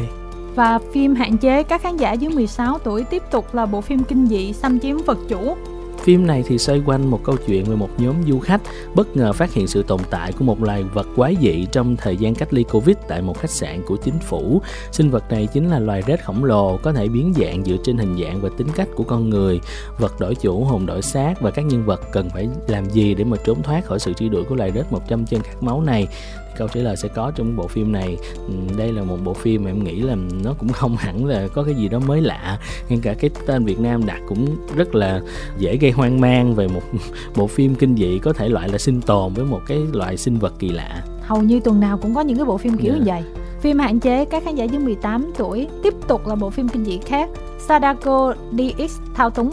Và 0.55 0.79
phim 0.93 1.15
hạn 1.15 1.39
chế 1.39 1.63
các 1.63 1.83
khán 1.83 1.97
giả 1.97 2.13
dưới 2.13 2.31
16 2.31 2.79
tuổi 2.79 3.05
tiếp 3.05 3.23
tục 3.31 3.55
là 3.55 3.67
bộ 3.67 3.81
phim 3.81 4.05
kinh 4.05 4.27
dị 4.27 4.53
xâm 4.53 4.81
chiếm 4.81 4.97
vật 5.07 5.19
chủ. 5.29 5.57
Phim 6.03 6.27
này 6.27 6.45
thì 6.47 6.59
xoay 6.59 6.83
quanh 6.87 7.11
một 7.11 7.21
câu 7.25 7.37
chuyện 7.47 7.65
về 7.65 7.77
một 7.77 7.89
nhóm 7.99 8.15
du 8.29 8.39
khách 8.39 8.61
bất 8.95 9.17
ngờ 9.17 9.33
phát 9.33 9.53
hiện 9.53 9.67
sự 9.67 9.83
tồn 9.83 10.01
tại 10.11 10.33
của 10.33 10.45
một 10.45 10.63
loài 10.63 10.83
vật 10.83 11.07
quái 11.17 11.37
dị 11.43 11.67
trong 11.73 11.97
thời 11.97 12.17
gian 12.17 12.35
cách 12.35 12.55
ly 12.55 12.63
Covid 12.63 12.97
tại 13.09 13.23
một 13.23 13.39
khách 13.39 13.51
sạn 13.51 13.83
của 13.87 13.97
chính 13.97 14.19
phủ. 14.19 14.63
Sinh 14.93 15.11
vật 15.11 15.31
này 15.31 15.49
chính 15.53 15.71
là 15.71 15.79
loài 15.79 16.03
rết 16.07 16.25
khổng 16.25 16.45
lồ 16.45 16.77
có 16.77 16.93
thể 16.93 17.09
biến 17.09 17.33
dạng 17.37 17.65
dựa 17.65 17.77
trên 17.85 17.99
hình 17.99 18.17
dạng 18.25 18.41
và 18.41 18.49
tính 18.59 18.69
cách 18.75 18.89
của 18.97 19.05
con 19.05 19.31
người. 19.31 19.61
Vật 19.99 20.21
đổi 20.21 20.35
chủ, 20.35 20.65
hồn 20.65 20.87
đổi 20.87 21.03
xác 21.03 21.41
và 21.41 21.51
các 21.51 21.65
nhân 21.65 21.85
vật 21.85 22.01
cần 22.13 22.31
phải 22.31 22.49
làm 22.69 22.91
gì 22.91 23.15
để 23.15 23.25
mà 23.25 23.37
trốn 23.45 23.63
thoát 23.63 23.85
khỏi 23.85 23.99
sự 23.99 24.13
truy 24.13 24.29
đuổi 24.29 24.45
của 24.45 24.55
loài 24.55 24.73
rết 24.75 24.93
100 24.93 25.27
chân 25.27 25.43
khát 25.43 25.63
máu 25.63 25.81
này 25.81 26.09
câu 26.57 26.69
trả 26.69 26.81
lời 26.81 26.97
sẽ 26.97 27.09
có 27.09 27.33
trong 27.35 27.57
bộ 27.57 27.67
phim 27.67 27.93
này. 27.93 28.17
Ừ, 28.47 28.55
đây 28.79 28.93
là 28.93 29.03
một 29.03 29.17
bộ 29.25 29.35
phim 29.35 29.65
mà 29.65 29.71
em 29.71 29.85
nghĩ 29.85 30.01
là 30.01 30.17
nó 30.45 30.55
cũng 30.59 30.69
không 30.69 30.97
hẳn 30.99 31.27
là 31.27 31.49
có 31.55 31.63
cái 31.63 31.75
gì 31.75 31.89
đó 31.89 31.99
mới 31.99 32.21
lạ. 32.21 32.59
Ngay 32.89 32.99
cả 33.03 33.15
cái 33.15 33.31
tên 33.47 33.65
Việt 33.65 33.81
Nam 33.81 34.07
đặt 34.07 34.21
cũng 34.29 34.57
rất 34.77 34.95
là 34.95 35.21
dễ 35.59 35.77
gây 35.77 35.91
hoang 35.91 36.21
mang 36.21 36.55
về 36.55 36.69
một 36.69 36.83
bộ 37.37 37.47
phim 37.47 37.75
kinh 37.75 37.97
dị 37.97 38.19
có 38.19 38.33
thể 38.33 38.49
loại 38.49 38.69
là 38.69 38.79
sinh 38.79 39.01
tồn 39.01 39.33
với 39.33 39.45
một 39.45 39.61
cái 39.67 39.79
loại 39.93 40.17
sinh 40.17 40.39
vật 40.39 40.55
kỳ 40.59 40.69
lạ. 40.69 41.03
Hầu 41.23 41.43
như 41.43 41.61
tuần 41.61 41.81
nào 41.81 41.99
cũng 41.99 42.15
có 42.15 42.21
những 42.21 42.37
cái 42.37 42.47
bộ 42.47 42.59
phim 42.59 42.77
kiểu 42.77 42.93
yeah. 42.93 43.05
Như 43.05 43.11
vậy. 43.11 43.23
Phim 43.61 43.79
hạn 43.79 44.01
chế 44.01 44.25
các 44.25 44.45
khán 44.45 44.55
giả 44.55 44.65
dưới 44.65 44.81
18 44.81 45.33
tuổi 45.39 45.69
tiếp 45.83 45.95
tục 46.09 46.27
là 46.27 46.35
bộ 46.35 46.51
phim 46.51 46.69
kinh 46.69 46.85
dị 46.85 46.99
khác. 47.07 47.31
Sadako 47.59 48.35
DX 48.53 49.01
thao 49.15 49.31
túng 49.31 49.51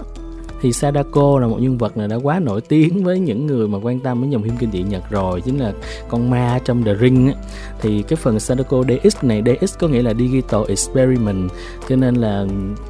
thì 0.62 0.74
Sadako 0.74 1.40
là 1.40 1.48
một 1.48 1.58
nhân 1.60 1.78
vật 1.78 1.98
này 1.98 2.08
đã 2.08 2.16
quá 2.16 2.40
nổi 2.40 2.62
tiếng 2.62 3.04
với 3.04 3.20
những 3.20 3.46
người 3.46 3.68
mà 3.68 3.78
quan 3.82 4.00
tâm 4.00 4.22
đến 4.22 4.32
dòng 4.32 4.44
phim 4.44 4.58
kinh 4.58 4.72
dị 4.72 4.84
Nhật 4.84 5.04
rồi, 5.10 5.42
chính 5.42 5.60
là 5.60 5.74
con 6.10 6.30
ma 6.30 6.60
trong 6.66 6.84
The 6.84 6.96
Ring 6.96 7.28
á. 7.28 7.34
thì 7.82 8.02
cái 8.02 8.18
phần 8.18 8.40
Sadako 8.40 8.84
DX 8.84 9.24
này 9.24 9.44
DX 9.46 9.78
có 9.80 9.88
nghĩa 9.88 10.02
là 10.02 10.14
Digital 10.14 10.62
Experiment, 10.68 11.50
cho 11.90 11.96
nên 11.96 12.16
là 12.16 12.46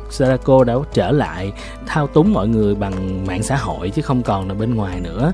Sadako 0.10 0.64
đã 0.64 0.76
trở 0.94 1.12
lại 1.12 1.52
thao 1.88 2.08
túng 2.08 2.34
mọi 2.34 2.48
người 2.48 2.76
bằng 2.76 3.26
mạng 3.28 3.44
xã 3.44 3.56
hội 3.56 3.90
chứ 3.90 4.02
không 4.02 4.24
còn 4.24 4.48
là 4.48 4.54
bên 4.54 4.76
ngoài 4.76 5.00
nữa 5.00 5.34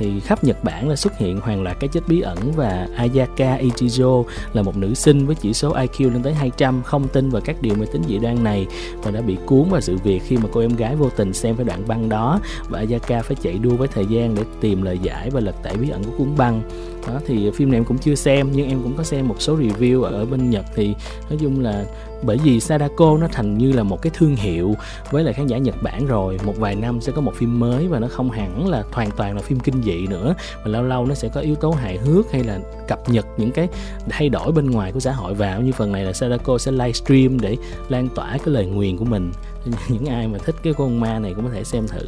thì 0.00 0.20
khắp 0.20 0.44
Nhật 0.44 0.64
Bản 0.64 0.88
là 0.88 0.96
xuất 0.96 1.18
hiện 1.18 1.40
hoàn 1.40 1.62
loạt 1.62 1.76
cái 1.80 1.88
chết 1.88 2.00
bí 2.06 2.20
ẩn 2.20 2.52
và 2.56 2.88
Ayaka 2.96 3.58
Ichijo 3.58 4.24
là 4.52 4.62
một 4.62 4.76
nữ 4.76 4.94
sinh 4.94 5.26
với 5.26 5.34
chỉ 5.34 5.54
số 5.54 5.74
IQ 5.74 6.12
lên 6.12 6.22
tới 6.22 6.34
200 6.34 6.82
không 6.82 7.08
tin 7.08 7.30
vào 7.30 7.42
các 7.44 7.62
điều 7.62 7.74
mê 7.74 7.86
tín 7.92 8.02
dị 8.08 8.18
đoan 8.18 8.44
này 8.44 8.66
và 9.02 9.10
đã 9.10 9.20
bị 9.20 9.36
cuốn 9.46 9.70
vào 9.70 9.80
sự 9.80 9.96
việc 10.04 10.22
khi 10.26 10.36
mà 10.36 10.48
cô 10.52 10.60
em 10.60 10.76
gái 10.76 10.96
vô 10.96 11.10
tình 11.16 11.32
xem 11.32 11.56
phải 11.56 11.64
đoạn 11.64 11.88
băng 11.88 12.08
đó 12.08 12.40
và 12.68 12.78
Ayaka 12.78 13.22
phải 13.22 13.36
chạy 13.42 13.58
đua 13.58 13.76
với 13.76 13.88
thời 13.88 14.06
gian 14.06 14.34
để 14.34 14.42
tìm 14.60 14.82
lời 14.82 14.98
giải 14.98 15.30
và 15.30 15.40
lật 15.40 15.54
tẩy 15.62 15.76
bí 15.76 15.90
ẩn 15.90 16.04
của 16.04 16.12
cuốn 16.18 16.36
băng 16.36 16.62
đó, 17.06 17.20
thì 17.26 17.50
phim 17.50 17.70
này 17.70 17.78
em 17.78 17.84
cũng 17.84 17.98
chưa 17.98 18.14
xem, 18.14 18.48
nhưng 18.52 18.68
em 18.68 18.82
cũng 18.82 18.96
có 18.96 19.04
xem 19.04 19.28
một 19.28 19.36
số 19.38 19.56
review 19.56 20.02
ở 20.02 20.26
bên 20.26 20.50
Nhật. 20.50 20.64
Thì 20.74 20.94
nói 21.30 21.38
chung 21.40 21.60
là 21.60 21.84
bởi 22.22 22.38
vì 22.44 22.60
Sadako 22.60 23.16
nó 23.20 23.28
thành 23.32 23.58
như 23.58 23.72
là 23.72 23.82
một 23.82 24.02
cái 24.02 24.12
thương 24.14 24.36
hiệu 24.36 24.74
với 25.10 25.24
lại 25.24 25.34
khán 25.34 25.46
giả 25.46 25.58
Nhật 25.58 25.82
Bản 25.82 26.06
rồi, 26.06 26.38
một 26.44 26.54
vài 26.56 26.74
năm 26.74 27.00
sẽ 27.00 27.12
có 27.12 27.20
một 27.20 27.34
phim 27.34 27.60
mới 27.60 27.88
và 27.88 27.98
nó 27.98 28.08
không 28.08 28.30
hẳn 28.30 28.68
là 28.68 28.84
hoàn 28.92 29.10
toàn 29.10 29.36
là 29.36 29.42
phim 29.42 29.60
kinh 29.60 29.82
dị 29.82 30.06
nữa, 30.06 30.34
mà 30.64 30.70
lâu 30.70 30.82
lâu 30.82 31.06
nó 31.06 31.14
sẽ 31.14 31.28
có 31.28 31.40
yếu 31.40 31.54
tố 31.54 31.70
hài 31.70 31.98
hước 31.98 32.32
hay 32.32 32.44
là 32.44 32.58
cập 32.88 33.08
nhật 33.08 33.26
những 33.36 33.50
cái 33.50 33.68
thay 34.08 34.28
đổi 34.28 34.52
bên 34.52 34.70
ngoài 34.70 34.92
của 34.92 35.00
xã 35.00 35.12
hội 35.12 35.34
vào. 35.34 35.60
Như 35.60 35.72
phần 35.72 35.92
này 35.92 36.04
là 36.04 36.12
Sadako 36.12 36.58
sẽ 36.58 36.72
livestream 36.72 37.40
để 37.40 37.56
lan 37.88 38.08
tỏa 38.14 38.30
cái 38.30 38.54
lời 38.54 38.66
nguyền 38.66 38.96
của 38.96 39.04
mình. 39.04 39.32
Những 39.88 40.06
ai 40.06 40.28
mà 40.28 40.38
thích 40.38 40.54
cái 40.62 40.72
con 40.72 41.00
ma 41.00 41.18
này 41.18 41.34
cũng 41.34 41.44
có 41.44 41.50
thể 41.52 41.64
xem 41.64 41.86
thử 41.88 42.06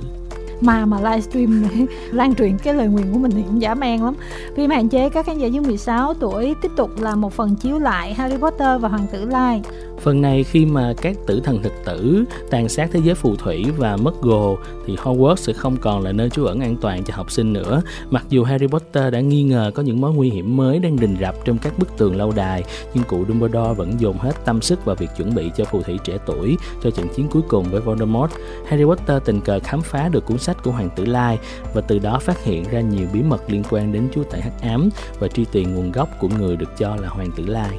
mà 0.62 0.86
mà 0.86 0.96
livestream 1.00 1.64
lan 2.10 2.34
truyền 2.34 2.58
cái 2.58 2.74
lời 2.74 2.86
nguyền 2.86 3.12
của 3.12 3.18
mình 3.18 3.30
thì 3.34 3.42
cũng 3.42 3.62
giả 3.62 3.74
man 3.74 4.04
lắm. 4.04 4.14
Phim 4.56 4.70
hạn 4.70 4.88
chế, 4.88 5.08
các 5.08 5.26
khán 5.26 5.38
giả 5.38 5.46
dưới 5.46 5.64
16 5.64 6.14
tuổi 6.14 6.54
tiếp 6.62 6.70
tục 6.76 6.90
là 7.00 7.14
một 7.14 7.32
phần 7.32 7.54
chiếu 7.56 7.78
lại 7.78 8.14
Harry 8.14 8.36
Potter 8.36 8.80
và 8.80 8.88
Hoàng 8.88 9.06
tử 9.12 9.24
Lai. 9.24 9.62
Phần 10.02 10.20
này 10.20 10.44
khi 10.44 10.66
mà 10.66 10.92
các 11.02 11.16
tử 11.26 11.40
thần 11.44 11.62
thực 11.62 11.72
tử 11.84 12.24
tàn 12.50 12.68
sát 12.68 12.88
thế 12.92 13.00
giới 13.04 13.14
phù 13.14 13.36
thủy 13.36 13.66
và 13.76 13.96
mất 13.96 14.22
gồ 14.22 14.58
thì 14.86 14.96
Hogwarts 14.96 15.36
sẽ 15.36 15.52
không 15.52 15.76
còn 15.76 16.02
là 16.02 16.12
nơi 16.12 16.30
trú 16.30 16.44
ẩn 16.44 16.60
an 16.60 16.76
toàn 16.80 17.04
cho 17.04 17.14
học 17.16 17.30
sinh 17.30 17.52
nữa. 17.52 17.82
Mặc 18.10 18.24
dù 18.28 18.44
Harry 18.44 18.66
Potter 18.66 19.12
đã 19.12 19.20
nghi 19.20 19.42
ngờ 19.42 19.70
có 19.74 19.82
những 19.82 20.00
mối 20.00 20.12
nguy 20.12 20.30
hiểm 20.30 20.56
mới 20.56 20.78
đang 20.78 20.96
rình 20.98 21.16
rập 21.20 21.44
trong 21.44 21.58
các 21.58 21.78
bức 21.78 21.96
tường 21.96 22.16
lâu 22.16 22.32
đài, 22.36 22.64
nhưng 22.94 23.04
cụ 23.04 23.24
Dumbledore 23.28 23.74
vẫn 23.76 24.00
dồn 24.00 24.18
hết 24.18 24.44
tâm 24.44 24.60
sức 24.60 24.84
vào 24.84 24.96
việc 24.96 25.08
chuẩn 25.16 25.34
bị 25.34 25.50
cho 25.56 25.64
phù 25.64 25.82
thủy 25.82 25.98
trẻ 26.04 26.18
tuổi 26.26 26.56
cho 26.82 26.90
trận 26.90 27.06
chiến 27.08 27.28
cuối 27.28 27.42
cùng 27.48 27.64
với 27.70 27.80
Voldemort. 27.80 28.32
Harry 28.66 28.84
Potter 28.84 29.22
tình 29.24 29.40
cờ 29.40 29.60
khám 29.64 29.80
phá 29.80 30.08
được 30.08 30.26
cuốn 30.26 30.38
sách 30.38 30.62
của 30.64 30.70
Hoàng 30.70 30.90
tử 30.96 31.04
Lai 31.04 31.38
và 31.74 31.80
từ 31.80 31.98
đó 31.98 32.18
phát 32.18 32.44
hiện 32.44 32.64
ra 32.70 32.80
nhiều 32.80 33.06
bí 33.12 33.22
mật 33.22 33.50
liên 33.50 33.62
quan 33.70 33.92
đến 33.92 34.08
chúa 34.14 34.22
tể 34.22 34.40
hắc 34.40 34.62
ám 34.62 34.88
và 35.18 35.28
truy 35.28 35.44
tìm 35.52 35.74
nguồn 35.74 35.92
gốc 35.92 36.08
của 36.20 36.28
người 36.38 36.56
được 36.56 36.78
cho 36.78 36.96
là 36.96 37.08
Hoàng 37.08 37.30
tử 37.36 37.46
Lai 37.46 37.78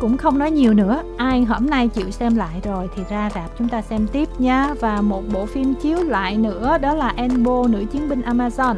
cũng 0.00 0.16
không 0.16 0.38
nói 0.38 0.50
nhiều 0.50 0.74
nữa. 0.74 1.02
Ai 1.16 1.44
hôm 1.44 1.66
nay 1.66 1.88
chịu 1.88 2.10
xem 2.10 2.36
lại 2.36 2.60
rồi 2.64 2.88
thì 2.96 3.02
ra 3.10 3.30
rạp 3.34 3.58
chúng 3.58 3.68
ta 3.68 3.82
xem 3.82 4.06
tiếp 4.12 4.28
nha. 4.38 4.74
Và 4.80 5.00
một 5.00 5.22
bộ 5.32 5.46
phim 5.46 5.74
chiếu 5.74 6.02
lại 6.02 6.36
nữa, 6.36 6.78
đó 6.80 6.94
là 6.94 7.12
Enbo, 7.16 7.66
nữ 7.68 7.84
chiến 7.92 8.08
binh 8.08 8.20
Amazon 8.20 8.74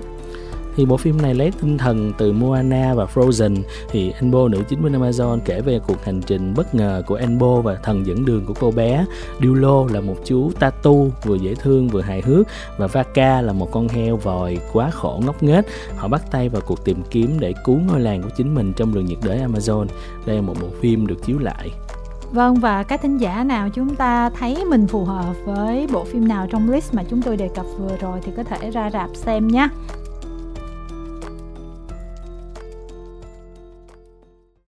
thì 0.76 0.86
bộ 0.86 0.96
phim 0.96 1.22
này 1.22 1.34
lấy 1.34 1.52
tinh 1.60 1.78
thần 1.78 2.12
từ 2.18 2.32
Moana 2.32 2.94
và 2.94 3.04
Frozen. 3.04 3.56
Thì 3.90 4.12
Enbo, 4.20 4.48
nữ 4.48 4.62
chính 4.68 4.82
bên 4.82 4.92
Amazon, 4.92 5.38
kể 5.44 5.60
về 5.60 5.80
cuộc 5.86 6.04
hành 6.04 6.20
trình 6.26 6.54
bất 6.56 6.74
ngờ 6.74 7.02
của 7.06 7.14
Enbo 7.14 7.60
và 7.60 7.74
thần 7.74 8.06
dẫn 8.06 8.24
đường 8.24 8.46
của 8.46 8.54
cô 8.60 8.70
bé. 8.70 9.04
Dulo 9.42 9.84
là 9.92 10.00
một 10.00 10.16
chú 10.24 10.50
tatu 10.60 11.10
vừa 11.24 11.36
dễ 11.36 11.54
thương 11.54 11.88
vừa 11.88 12.00
hài 12.00 12.22
hước 12.22 12.46
và 12.78 12.86
Vaka 12.86 13.40
là 13.40 13.52
một 13.52 13.68
con 13.72 13.88
heo 13.88 14.16
vòi 14.16 14.58
quá 14.72 14.90
khổ 14.90 15.22
ngốc 15.26 15.42
nghếch. 15.42 15.64
Họ 15.96 16.08
bắt 16.08 16.22
tay 16.30 16.48
vào 16.48 16.62
cuộc 16.66 16.84
tìm 16.84 17.02
kiếm 17.10 17.36
để 17.40 17.54
cứu 17.64 17.78
ngôi 17.88 18.00
làng 18.00 18.22
của 18.22 18.30
chính 18.36 18.54
mình 18.54 18.72
trong 18.76 18.92
rừng 18.92 19.06
nhiệt 19.06 19.18
đới 19.24 19.38
Amazon. 19.38 19.86
Đây 20.26 20.36
là 20.36 20.42
một 20.42 20.54
bộ 20.62 20.68
phim 20.80 21.06
được 21.06 21.16
chiếu 21.24 21.38
lại. 21.38 21.70
Vâng 22.32 22.54
và 22.54 22.82
các 22.82 23.02
thính 23.02 23.18
giả 23.18 23.44
nào 23.44 23.68
chúng 23.74 23.96
ta 23.96 24.30
thấy 24.30 24.64
mình 24.64 24.86
phù 24.86 25.04
hợp 25.04 25.34
với 25.44 25.86
bộ 25.92 26.04
phim 26.04 26.28
nào 26.28 26.46
trong 26.50 26.70
list 26.70 26.94
mà 26.94 27.04
chúng 27.10 27.22
tôi 27.22 27.36
đề 27.36 27.48
cập 27.54 27.66
vừa 27.78 27.96
rồi 28.00 28.18
thì 28.22 28.32
có 28.36 28.42
thể 28.44 28.70
ra 28.70 28.90
rạp 28.90 29.10
xem 29.14 29.48
nhé. 29.48 29.68